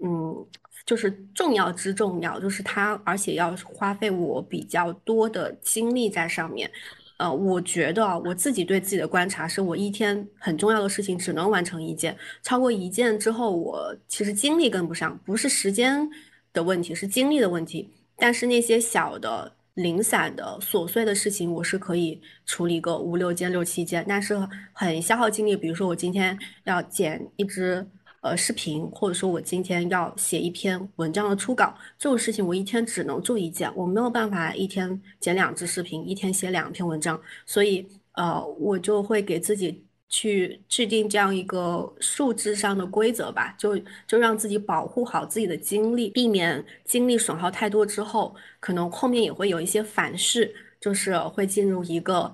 [0.00, 0.46] 嗯，
[0.86, 6.70] 就是重要之重要，就是它，而且要花费我比较多的精力在上面。
[7.16, 16.08] 呃，我觉得我自己对自己的观察是，我一天很重要的事情只能完成一件，超过一件之后，我其实精力跟不上，不是时间
[16.52, 17.90] 的问题，是精力的问题。
[18.16, 19.57] 但是那些小的。
[19.78, 24.36] 零散的琐碎的事情，我是可以处理个五六件、六七件，但是
[24.72, 25.56] 很消耗精力。
[25.56, 27.86] 比如说，我今天要剪一支
[28.20, 39.84] 呃视频，或者说我今天要写一篇文章的初稿，这种事情我一天只能做一件，我没有办法一天剪两支视频，一天写两篇文章，所以呃，我就会给自己。
[40.08, 52.32] 去制定这样一个数字上的规则吧，就就让自己保护好自己的精力，避免精力损耗太多之后，可能后面也会有一些反噬，就是会进入一个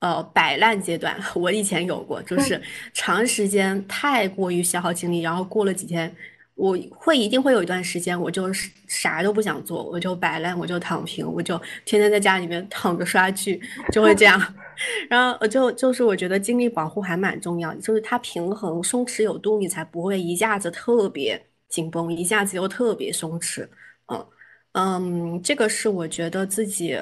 [0.00, 1.16] 呃摆烂阶段。
[1.34, 2.60] 我以前有过，就是
[2.92, 6.14] 长时间太过于消耗精力，然后过了几天，
[6.54, 13.60] 我会一定会有一段时间，我就是啥都不想做，我就摆烂，我就躺平，我就天天在家里面躺着刷剧，
[13.92, 14.40] 就会这样。
[15.10, 23.68] 然后就就是我觉得精力保护还蛮重要，就是它平衡松弛有度，你才不会一下子特别紧绷，一下子又特别松弛。
[24.06, 24.26] 嗯
[24.72, 26.96] 嗯，这个是我觉得自己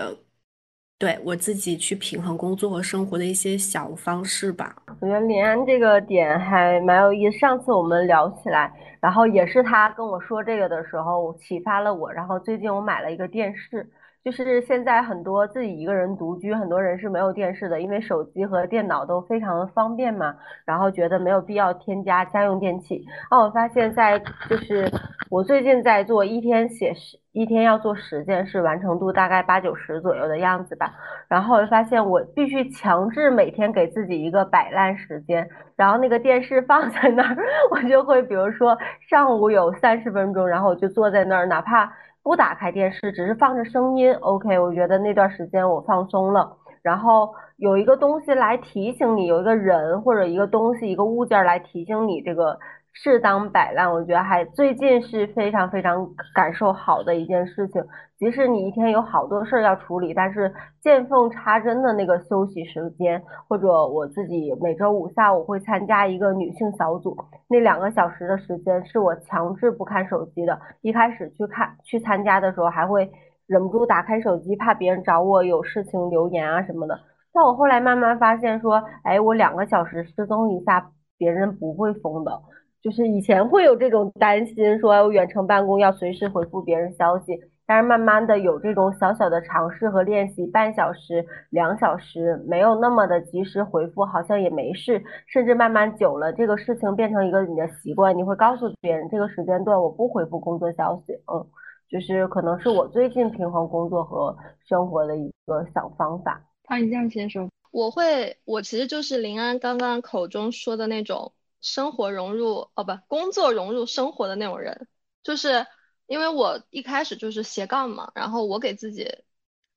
[0.98, 4.76] 对我自己去平衡工作和生活的一些小方式吧。
[5.00, 7.38] 我觉得林安这个点还蛮有意思。
[7.38, 8.72] 上次我们聊起来，
[9.02, 12.10] 然后也是他跟我说这个的时候启发了我。
[12.12, 13.90] 然后最近我买了一个电视。
[14.24, 23.04] 就是现在很多自己一个人独居，很多人是没有电视的，因为手机和电脑都非常的方便嘛，然后觉得没有必要添加家用电器。
[23.30, 24.88] 哦，我发现，在就是
[25.28, 30.92] 我最近在做一天写十一天要做十件事，完成度大概八九十左右的样子吧。
[31.26, 37.36] 然后我发现我必须强制每天给自己一个摆烂时间，然后那个电视放在那儿，
[37.72, 41.92] 我就会比如说上午有三十分钟，然后我就坐在那儿，哪怕。
[42.22, 44.58] 不打开电视，只是放着声音，OK。
[44.58, 52.58] 我觉得那段时间我放松了，然后有一个东西来提醒你，有一个人或者一个东西、一个物件来提醒你这个。
[52.92, 57.82] 适当摆烂，我觉得还最近是非常非常感受好的一件事情。
[58.18, 67.16] 即使你一天有好多事儿要处理，但是见缝插针的那个休息时间，或者我自己每周五下午会参加一个女性小组，
[67.48, 70.56] 那两个小时的时间是我强制不看手机的。
[70.82, 73.10] 一开始去看去参加的时候，还会
[73.46, 77.00] 忍不住打开手机，怕别人找我有事情留言啊什么的。
[77.32, 82.40] 但我后来慢慢发现说，哎，我两个小时失踪一下，别人不会疯的。
[82.82, 101.46] 就是以前会有这种担心，说远程办公要随时回复别人消息，但是慢慢的有这种小小的尝试和练习，半小时、两小时没有那么的及时回复，好像也没事，甚至慢慢久了，这个事情变成一个你的习惯，你会告诉别人这个时间段我不回复工作消息，嗯，
[101.88, 104.36] 就是可能是我最近平衡工作和
[104.68, 106.42] 生活的一个小方法。
[106.66, 111.30] 好，你这样先生，我会，我其实就是林安刚刚口中说的那种。
[111.62, 114.88] 生活融入哦不，工作融入生活的那种人，
[115.22, 115.66] 就是
[116.06, 119.08] 因为我一开始就是斜杠嘛，然后我给自己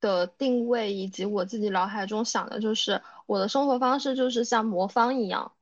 [0.02, 5.54] 的定位以及我自己脑海中想的就是我的生活方式就是像魔方一样，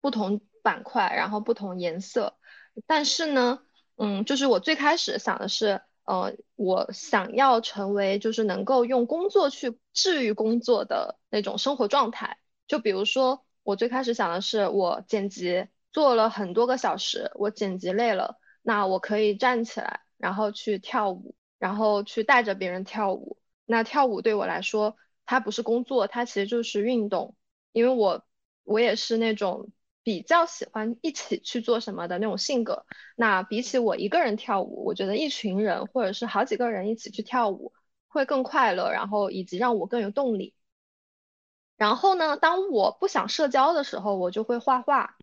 [0.00, 2.38] 不同板块，然后不同颜色。
[2.86, 3.60] 但是呢，
[3.96, 12.38] 嗯，就是我最开始想的是，呃，我想要成为就是能够用工作去治愈工作的那种生活状态，
[12.68, 13.44] 就比如说。
[13.68, 23.36] 我最开始想的是，我剪辑做了很多个小时，我剪辑累了，那我可以站起来，然后去跳舞，然后去带着别人跳舞。
[23.66, 24.96] 那跳舞对我来说，
[25.26, 27.36] 它不是工作，它其实就是运动。
[27.72, 28.24] 因为我
[28.64, 29.70] 我也是那种
[30.02, 32.86] 比较喜欢一起去做什么的那种性格。
[33.16, 37.74] 那比起我一个人跳舞，我觉得一群人或者是好几个人一起去跳舞
[38.06, 40.54] 会更快乐，然后以及让我更有动力。
[41.78, 45.16] 然后呢，当我不想社交的时候，我就会画画。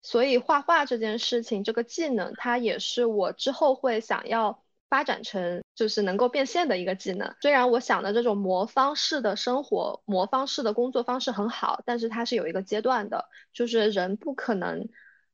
[0.00, 7.36] 所以画画这件事情，这个技能，它也是我之后会想要发展成，就是能够变现的一个技能。
[7.40, 14.88] 虽然我想的这种魔方式的生活、魔方式的工作方式很好，但是它是有一个阶段的，就是人不可能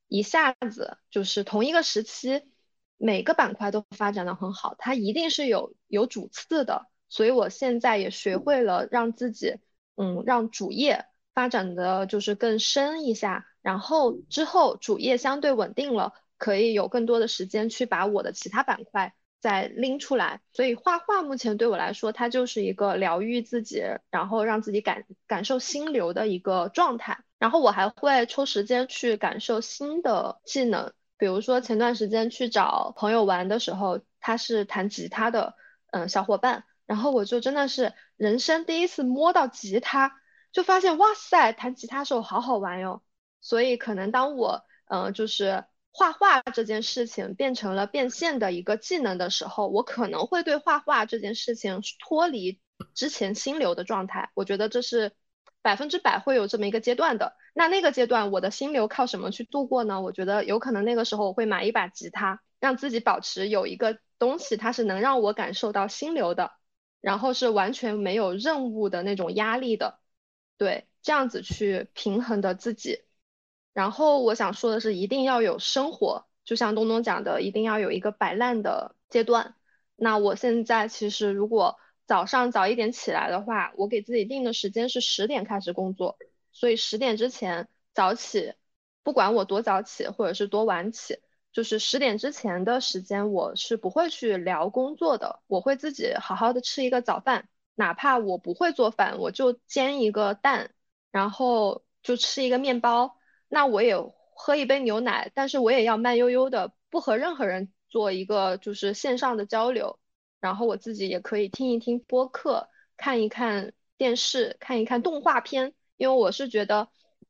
[0.07, 2.43] 一下子就是同一个时期
[2.97, 6.87] 每个板块都发展的很好，它一定是有有主次的。
[7.07, 9.59] 所以我现在也学会了让自己。
[10.01, 20.39] 嗯，让主业发展的就是更深一下，然后之后主业相对稳定了，可以有更多的时间去把我的其他板块再拎出来。
[20.53, 27.25] 所以画画目前对我来说，它就是一个疗愈自己，然后让自己感感受心流的一个状态。
[27.37, 35.55] 然后我还会抽时间去感受新的技能，比如说前段时间去找朋友玩的时候，他是弹吉他的，
[35.91, 36.63] 嗯，小伙伴。
[36.89, 40.11] 然后我就真的是人生第一次摸到吉他，
[40.51, 43.03] 就发现哇塞，弹吉他手好好玩哟。
[43.41, 52.59] 所以可能当我嗯就是画画这件事情变成了变现的一个技能的时候，我可能会对画画这件事情脱离
[52.95, 54.31] 之前心流的状态。
[54.33, 55.11] 我觉得这是
[55.61, 57.35] 百分之百会有这么一个阶段的。
[57.53, 60.01] 那那个阶段我的心流靠什么去度过呢？
[60.01, 66.51] 我觉得有可能那个时候我会买一把吉他，让自己保持有一个东西，它是能让我感受到心流的。
[67.01, 69.99] 然后是完全没有任务的那种压力的，
[70.57, 73.03] 对，这样子去平衡的自己。
[73.73, 79.55] 然后我想说的是，一定要有生活，就像东东讲的，一定要有一个摆烂的阶段。
[79.95, 86.17] 那我现在其实如果早上早一点起来的话，我给自己定的时间是十点开始工作，
[86.51, 88.53] 所以十点之前早起，
[89.03, 91.19] 不管我多早起或者是多晚起。
[91.51, 100.71] 就是十点之前的时间，我是不会去聊工作的，我会自己好好的吃一个早饭，哪怕我不会做饭，我就煎一个蛋，
[101.11, 103.95] 然后就吃一个面包，那我也
[104.35, 109.99] 喝一杯牛奶，但是我也要慢悠悠的，不和任何人做一个就是线上的交流，
[110.39, 116.89] 然后我自己也可以听一听播客，看一看电视，看一看动画片，因为我是觉得。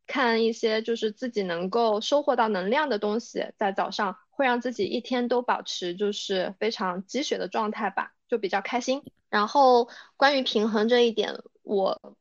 [0.10, 9.04] 看一些就是自己能够收获到能量的东西，在早上会让自己一天都保持就是非常积雪的状态吧，就比较开心。
[9.30, 12.16] 然后关于平衡这一点，我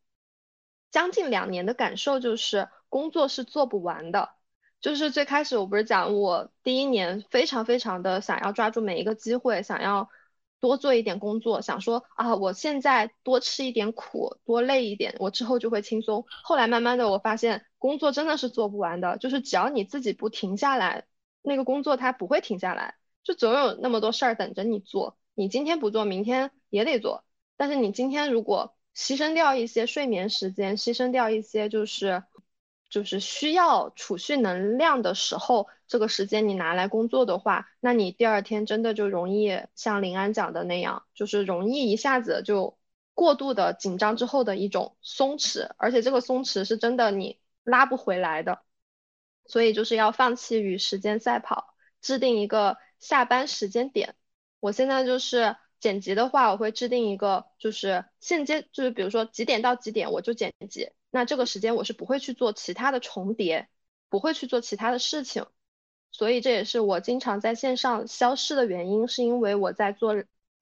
[0.90, 4.30] 将近两年的感受就是工作是做不完的。
[4.80, 10.10] 就是最开始我不是讲我第一年非常非常的想要抓住每一个机会，想要
[10.60, 16.24] 多做一点工作，想说啊我现在多吃一点苦，多累一点，我之后就会轻松。
[16.42, 21.06] 后来慢慢的我发现工作真的是做不完的，就是只要你自己不停下来，
[21.42, 25.16] 那个工作它不会停下来，就总有那么多事儿等着你做。
[25.34, 27.24] 你今天不做，明天也得做。
[27.56, 32.24] 但是你今天如果牺牲掉一些睡眠时间，牺牲掉一些就是。
[32.88, 42.78] 就是需要储蓄能量的时候，这个时间你拿来工作的话，那你第二天真的就容易像林安讲的那样，就是容易一下子就
[43.14, 48.62] 过度的紧张之后的一种松弛，而且这个松弛是真的你拉不回来的。
[49.46, 54.14] 所以就是要放弃与时间赛跑，制定一个下班时间点。
[54.60, 60.90] 我现在就是剪辑的话，我会制定一个，就是现阶就是比如说几点到几点我就剪辑。
[61.10, 63.68] 那这个时间我是不会去做其他的重叠，
[64.10, 65.46] 不会去做其他的事情，
[66.10, 70.14] 所以这也是我经常在线上消失的原因，是因为我在做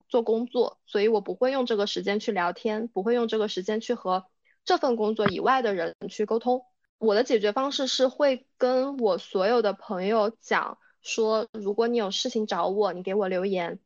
[0.07, 4.25] 做工作，所以我不会用这个时间去聊天，不会用这个时间去和
[4.63, 6.65] 这份工作以外的人去沟通。
[6.97, 13.79] 我的解决方式是会跟我所有的朋友讲说，如果你有事情找我，你给我留言，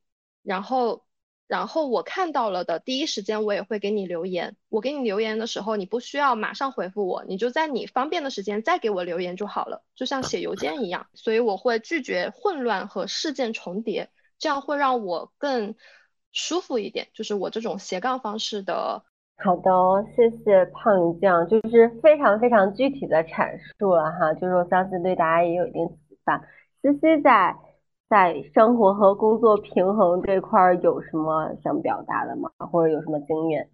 [0.44, 1.04] 然后。
[1.52, 4.56] 然后我看到了的第一时间，我也会给你留言。
[4.70, 11.08] 我给你留言的时候，你不需要马上回复我，你就在你方便的时间再给我留言就好了，就像写邮件一样。
[11.14, 14.08] 所以我会拒绝混乱和事件重叠，
[14.40, 15.76] 这样会让我更
[16.32, 17.10] 舒服一点。
[17.14, 19.04] 就是我这种斜杠方式的。
[19.44, 19.72] 好的，
[20.16, 26.38] 谢谢胖鱼酱，就是非常非常具体的阐述了哈，就是我相信对大家也有一定启发。
[26.82, 27.58] 思思在。
[28.12, 32.52] 在生活和工作平衡这块儿有什么想表达的吗？
[32.58, 33.70] 或者有什么经验？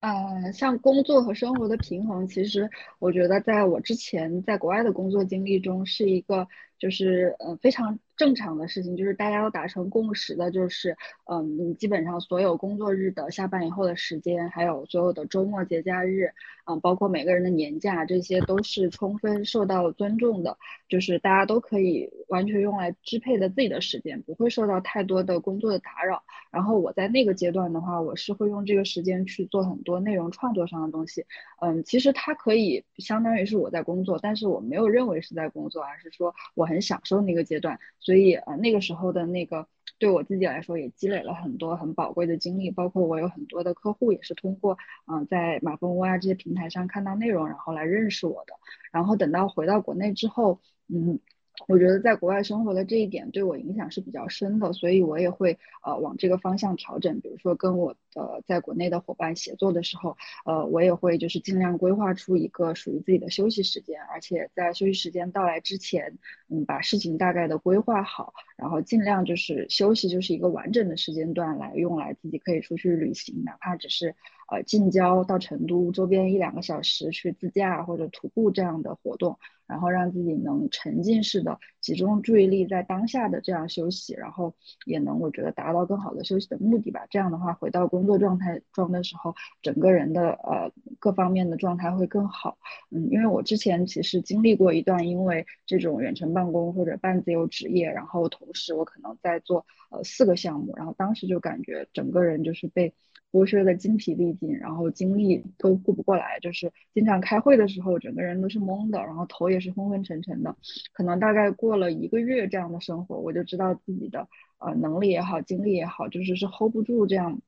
[0.00, 2.68] 嗯，像工作和生活的平衡，其实
[2.98, 6.48] 我觉得在我之前在国外的工作经历中是一个。
[6.80, 10.94] 就是呃非常正常的事情，就是大家都达成共识的，就是
[11.24, 16.30] 嗯，你基本上所有工作日的下班以后的时间，还有所有的周末节假日，
[16.66, 26.22] 嗯，包括每个人的年假，这些都是充分受到尊重的，就是大家都可以完全用来支配的自己的时间，不会受到太多的工作的打扰。
[26.50, 31.24] 然后我在那个阶段的话，我是会用这个时间去做很多内容创作上的东西，
[31.62, 36.70] 嗯，其实它可以相当于是我在工作，但是我没有认为是在工作，而是说我。
[36.70, 37.80] 很享受那个阶段，
[38.10, 39.68] 所以呃那个时候的那个
[40.00, 44.76] 对我自己来说也积累了很多很宝贵的经历，包括我有很多的客户也是通过
[45.06, 48.54] 嗯在马蜂窝啊这些平台上看到内容，然后来认识我的，
[48.90, 50.58] 然后等到回到国内之后，
[50.88, 51.20] 嗯。
[51.68, 57.20] 我觉得在国外生活的这一点对我影响是比较深的，所以我也会呃往这个方向调整。
[57.20, 66.18] 比如说跟我呃在国内的伙伴协作的时候，呃，我也会就是尽量规划出一个属于自己的休息时间，而且在休息时间到来之前，
[66.48, 74.14] 嗯，把事情大概的规划好，然后尽量就是休息就是一个完整的时间段来用来自己可以出去旅行，哪怕只是
[74.50, 79.38] 呃近郊到成都周边一两个小时去自驾或者徒步这样的活动。
[79.66, 84.54] 然后让自己能沉浸式的集中注意力在当下的这样休息，然后
[84.84, 87.06] 也能我觉得达到更好的休息的目的吧。
[87.08, 92.58] 这样的话，回到工作状态中的时候，整个人的呃各方面的状态会更好。
[92.90, 102.94] 嗯，因为我之前其实经历过一段因为这种远程办公或者半自由职业，然后同时我可能在做呃四个项目，然后当时就感觉整个人就是被。
[103.32, 110.56] 剥削的精疲力尽，然后精力都顾不过来，就是经常开会的时候，整个人都是懵的，然后头也是昏昏沉沉的。
[110.92, 114.28] 可能大概过了一个月这样的生活，我就知道自己的
[114.58, 117.40] 呃能力也好，精力也好，就是是 hold 不住这样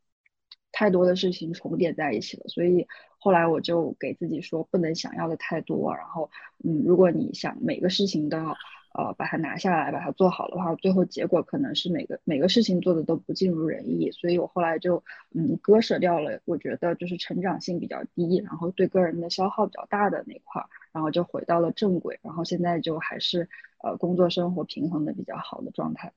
[0.71, 2.45] 太多的事情重叠在一起了。
[2.49, 2.87] 所以
[3.19, 5.95] 后来我就给自己说，不能想要的太多。
[5.97, 6.31] 然后
[6.65, 8.57] 嗯，如果你想每个事情都要。
[8.95, 15.03] 呃，把它拿下来，把它做好的话，最后结果可能是每个每个事情做的都不尽如人意，所以我后来就
[15.35, 20.63] 嗯割舍掉了，我觉得就是成长性比较低，然后对个人的消耗比较大的那块，
[20.93, 23.49] 然后就回到了正轨，然后现在就还是
[23.83, 26.13] 呃工作生活平衡的比较好的状态。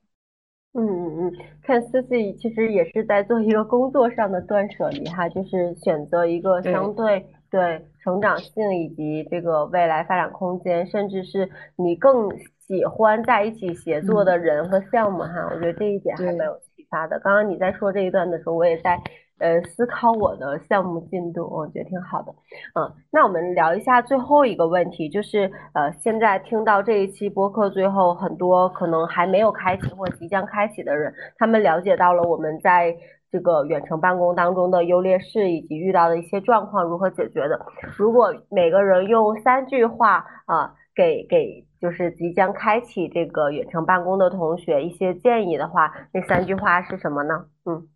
[0.74, 1.32] 嗯嗯嗯，
[1.62, 2.08] 看思思
[2.38, 7.26] 其实也是在做一个工作上的断舍离哈，就是选择一个相对。
[7.48, 12.28] 对成长性以及这个未来发展空间，甚至是你更
[12.66, 17.18] 喜欢在一起协作的人和项目哈，我觉得这一点还蛮有启发的。
[17.20, 19.00] 刚刚你在说这一段的时候，我也在
[19.38, 22.32] 呃思考我的项目进度，我觉得挺好的。
[22.74, 32.96] 嗯，那我们聊一下最后一个问题，就是呃现在听到这一期播客最后，很多可能还没有开启或即将开启的人，他们了解到了我们在
[33.30, 37.60] 这个远程办公当中的优劣势以及遇到的一些状况如何解决的。
[37.96, 47.46] 如果每个人用三句话啊，给给就是即将开启这个远程办公的同学一些建议的话，那三句话是什么呢？
[47.64, 47.86] 嗯，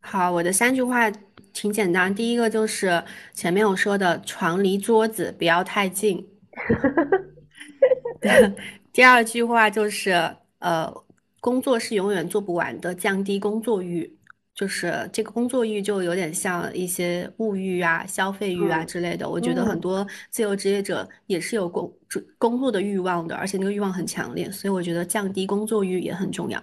[0.00, 1.10] 好，我的三句话
[1.54, 3.02] 挺简单，第一个就是
[3.32, 6.28] 前面我说的，床离桌子不要太近。
[8.92, 10.12] 第二句话就是，
[10.58, 10.92] 呃，
[11.40, 14.18] 工作是永远做不完的，降低工作欲。
[14.54, 19.28] 就是这个工作欲就有点像一些物欲啊、消费欲啊之类的。
[19.28, 21.92] 我觉得很多自由职业者也是有工
[22.38, 26.62] 工作的欲望的，而且那个欲望很强烈，所以我觉得降低工作欲也很重要。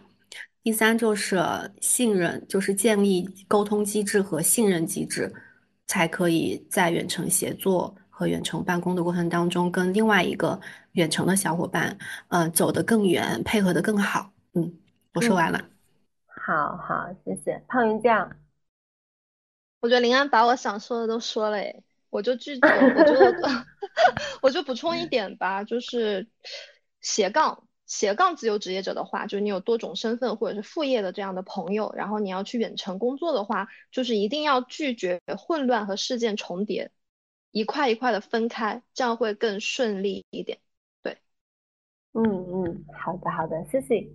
[0.64, 1.44] 第三就是
[1.82, 5.34] 信任，就是建立沟通机制和信任机制，
[5.88, 10.58] 才可以在远程协作和远程办公的过程当中，跟另外一个
[10.94, 11.98] 远程的小伙伴，
[12.30, 14.32] 嗯，走得更远，配合得更好。
[14.54, 14.72] 嗯，
[15.16, 15.71] 我说完了。
[16.44, 18.36] 好好，谢谢胖云酱。
[19.80, 23.14] 我觉得林安把我想说的都说了，诶，我就拒绝，我就
[24.42, 26.28] 我就补充一点吧，就是
[27.00, 36.92] 斜杠斜杠自由职业者的话，就是你有多种身份或者是副业的这样的朋友，然后你要去远程工作的话，就是一定要拒绝混乱和事件重叠，
[37.52, 40.60] 一块一块的分开，这样会更顺利一点。
[41.02, 41.18] 对，
[42.14, 44.08] 嗯嗯，好的好的，谢谢。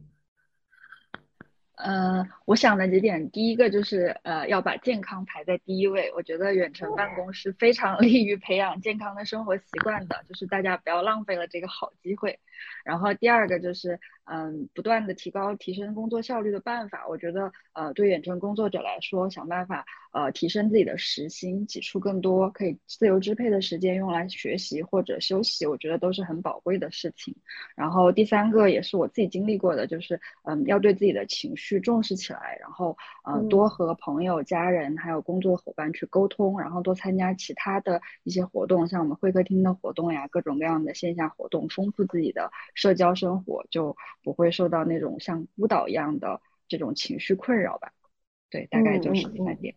[1.77, 6.13] 呃，我想的几点，第一个就是呃，要把健康排在第一位。
[6.15, 12.39] 我觉得远程办公是非常 利于培养健康的生活习惯的，就是大家不要浪费了这个好机会。
[12.85, 14.01] 然后第二个就是。
[14.27, 27.35] 嗯，不断的提高、提升工作效率的办法，我觉得，呃，对远程工作者来说，想办法，呃，提升自己的时薪，挤出更多可以自由支配的时间用来学习或者休息，我觉得都是很宝贵的事情。
[27.77, 32.97] 然后第三个也是我自己经历过的，就是，嗯，要对自己的情绪重视起来，然后，
[33.31, 43.97] 嗯，多和朋友、家人还有工作伙伴去沟通，然后多参加其他的一些活动，像我们会客厅的活动呀，各种各样的线下活动，丰富自己的社交生活就。
[44.27, 47.93] 不会受到那种像孤岛一样的这种情绪困扰吧？
[48.51, 49.73] 对，大概就是这三点。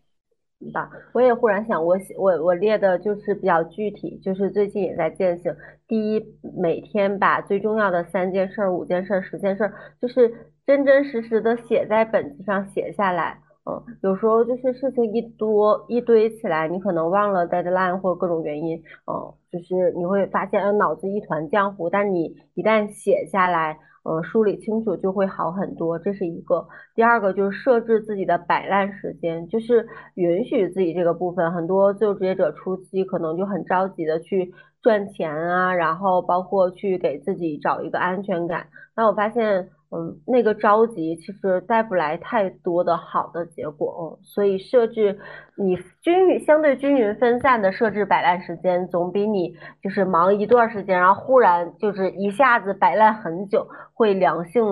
[0.74, 5.54] 吧，我也忽然想，我我我列的就是比较具体，就是最近也在践行。
[5.86, 9.72] 第一，每天把最重要的三件事、五件事、十件事，
[10.02, 13.38] 就是真真实实的写在本子上写下来。
[13.70, 21.88] 嗯，有时候就是事情一多一堆起来，你可能忘了 deadline 或各种原因，嗯，就是你会发现脑子一团浆糊。
[21.88, 23.78] 但你一旦写下来。
[24.02, 26.66] 呃，梳理清楚就会好很多，这是一个。
[26.94, 31.52] 第二个就是设置自己的摆烂时间，就是允许自己这个部分。
[31.52, 34.52] 很多自由职业者初期可能就很着急的去
[34.82, 38.66] 赚钱啊，然后包括去给自己找一个安全感。
[38.94, 39.68] 那我发现。
[39.92, 45.18] 嗯，那个着急其实带不来太多的好的结果，哦，所以设置
[45.56, 49.52] 你均匀、相对均匀分散的设置摆烂时间，总比你
[49.82, 54.62] 就是忙一段时间，然后忽然就是一下子摆烂很久，会良性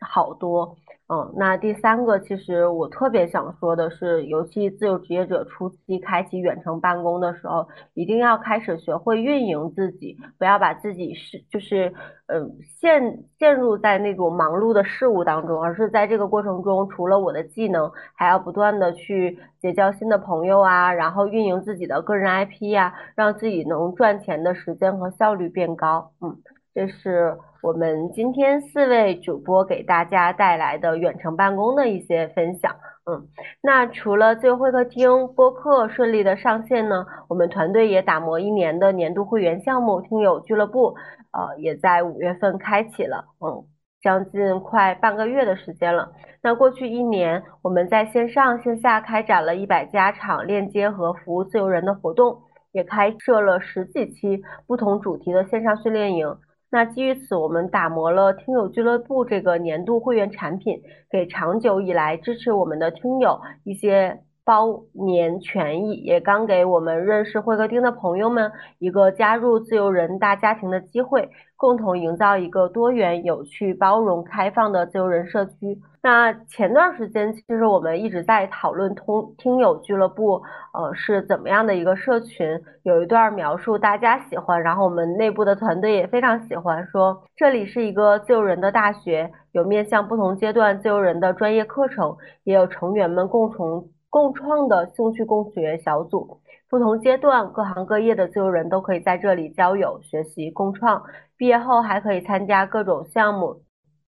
[0.00, 0.76] 好多。
[1.12, 11.92] 嗯，那第三个，其实我特别想说的是，尤其自由职业者初期开启远程办公的时候，一定要开始学会运营自己，不要把自己是就是，
[12.28, 26.10] 嗯，陷陷入在那种忙碌的事物当中，而是在这个过程中，除了我的技能，还要不断的去结交新的朋友啊，然后运营自己的个人 IP 呀，让自己能赚钱的时间和效率变高。
[26.22, 26.38] 嗯，
[26.74, 27.38] 这是。
[27.62, 32.74] 我们今天四位主播给大家带来的远程办公的一些分享，
[33.06, 33.28] 嗯，
[33.62, 40.96] 那除了自由会客厅播客顺利的上线呢，我们团队也打磨一年的年度会员项目听友俱乐部，
[41.30, 43.64] 呃，也在五月份开启了，嗯，
[44.02, 46.10] 将近快半个月的时间了。
[46.42, 52.42] 那过去一年，我们在线上线下开展了一百家场链接和服务自由人的活动，
[52.72, 56.36] 也开设了十几期不同主题的线上训练营。
[56.74, 60.80] 那基于此，我们打磨了听友俱乐部这个年度会员产品，
[61.10, 71.30] 给长久以来支持我们的听友一些包年权益，也刚给我们认识会客厅的朋友们一个加入自由人大家庭的机会。
[71.56, 75.78] 共同营造一个多元、有趣、包容、开放的自由人社区。
[76.02, 80.42] 那前段时间，其实我们一直在讨论通听友俱乐部，
[80.74, 82.60] 呃，是怎么样的一个社群？
[82.82, 96.42] 有一段描述大家喜欢，然后我们内部的团队也非常喜欢，说这里是一个自由人的大学，有面向不同阶段自由人的专业课程，也有成员们共同共创的兴趣共学小组。
[96.68, 101.02] 不同阶段、各行各业的自由人都可以在这里交友、学习、共创。
[101.38, 103.62] 毕业后还可以参加各种项目，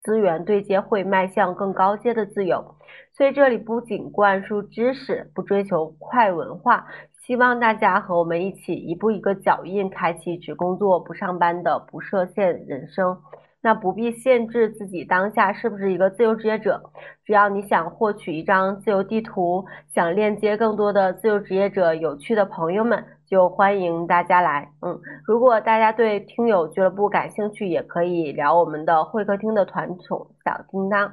[0.03, 2.75] 资源对接会迈向更高阶的自由。
[3.17, 6.87] 所以这里不仅灌输知识，不追求快文化，
[7.23, 13.17] 希望大家和我们一起一步一个脚印，开启只工作不上班的不设限人生。
[13.65, 16.83] 那不必限制自己当下是不是一个自由职业者，
[17.25, 24.69] 只要你想获取一张自由地图，想链接更多的自由职业者、有趣的朋友们，就欢迎大家来。
[24.83, 31.11] 嗯，如果大家对听友俱乐部感兴趣，也可以聊我们的会客厅的团宠小叮当。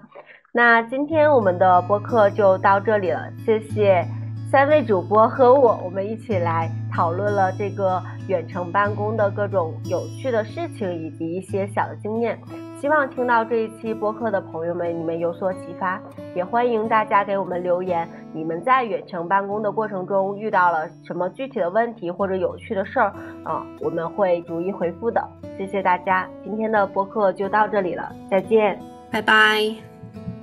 [0.52, 4.21] 那今天我们的播客就到这里了，谢谢。
[4.52, 12.38] 三位主播和我，我们一起来讨论了这个远程办公的各种有趣的事情，以及一些小的经验。
[12.78, 16.02] 希望听到这一期播客的朋友们，你们有所启发。
[16.36, 23.14] 也欢迎大家给我们留言，你们在远程办公的过程中遇到了什么具体的问题或者有趣的事儿
[23.46, 23.66] 啊？
[23.80, 25.26] 我们会逐一回复的。
[25.58, 28.78] 谢谢大家，今天的播客就到这里了，再见，
[29.10, 29.74] 拜拜，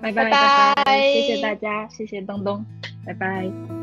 [0.00, 2.64] 拜拜拜拜，谢谢大家，谢谢东东，
[3.04, 3.77] 拜拜。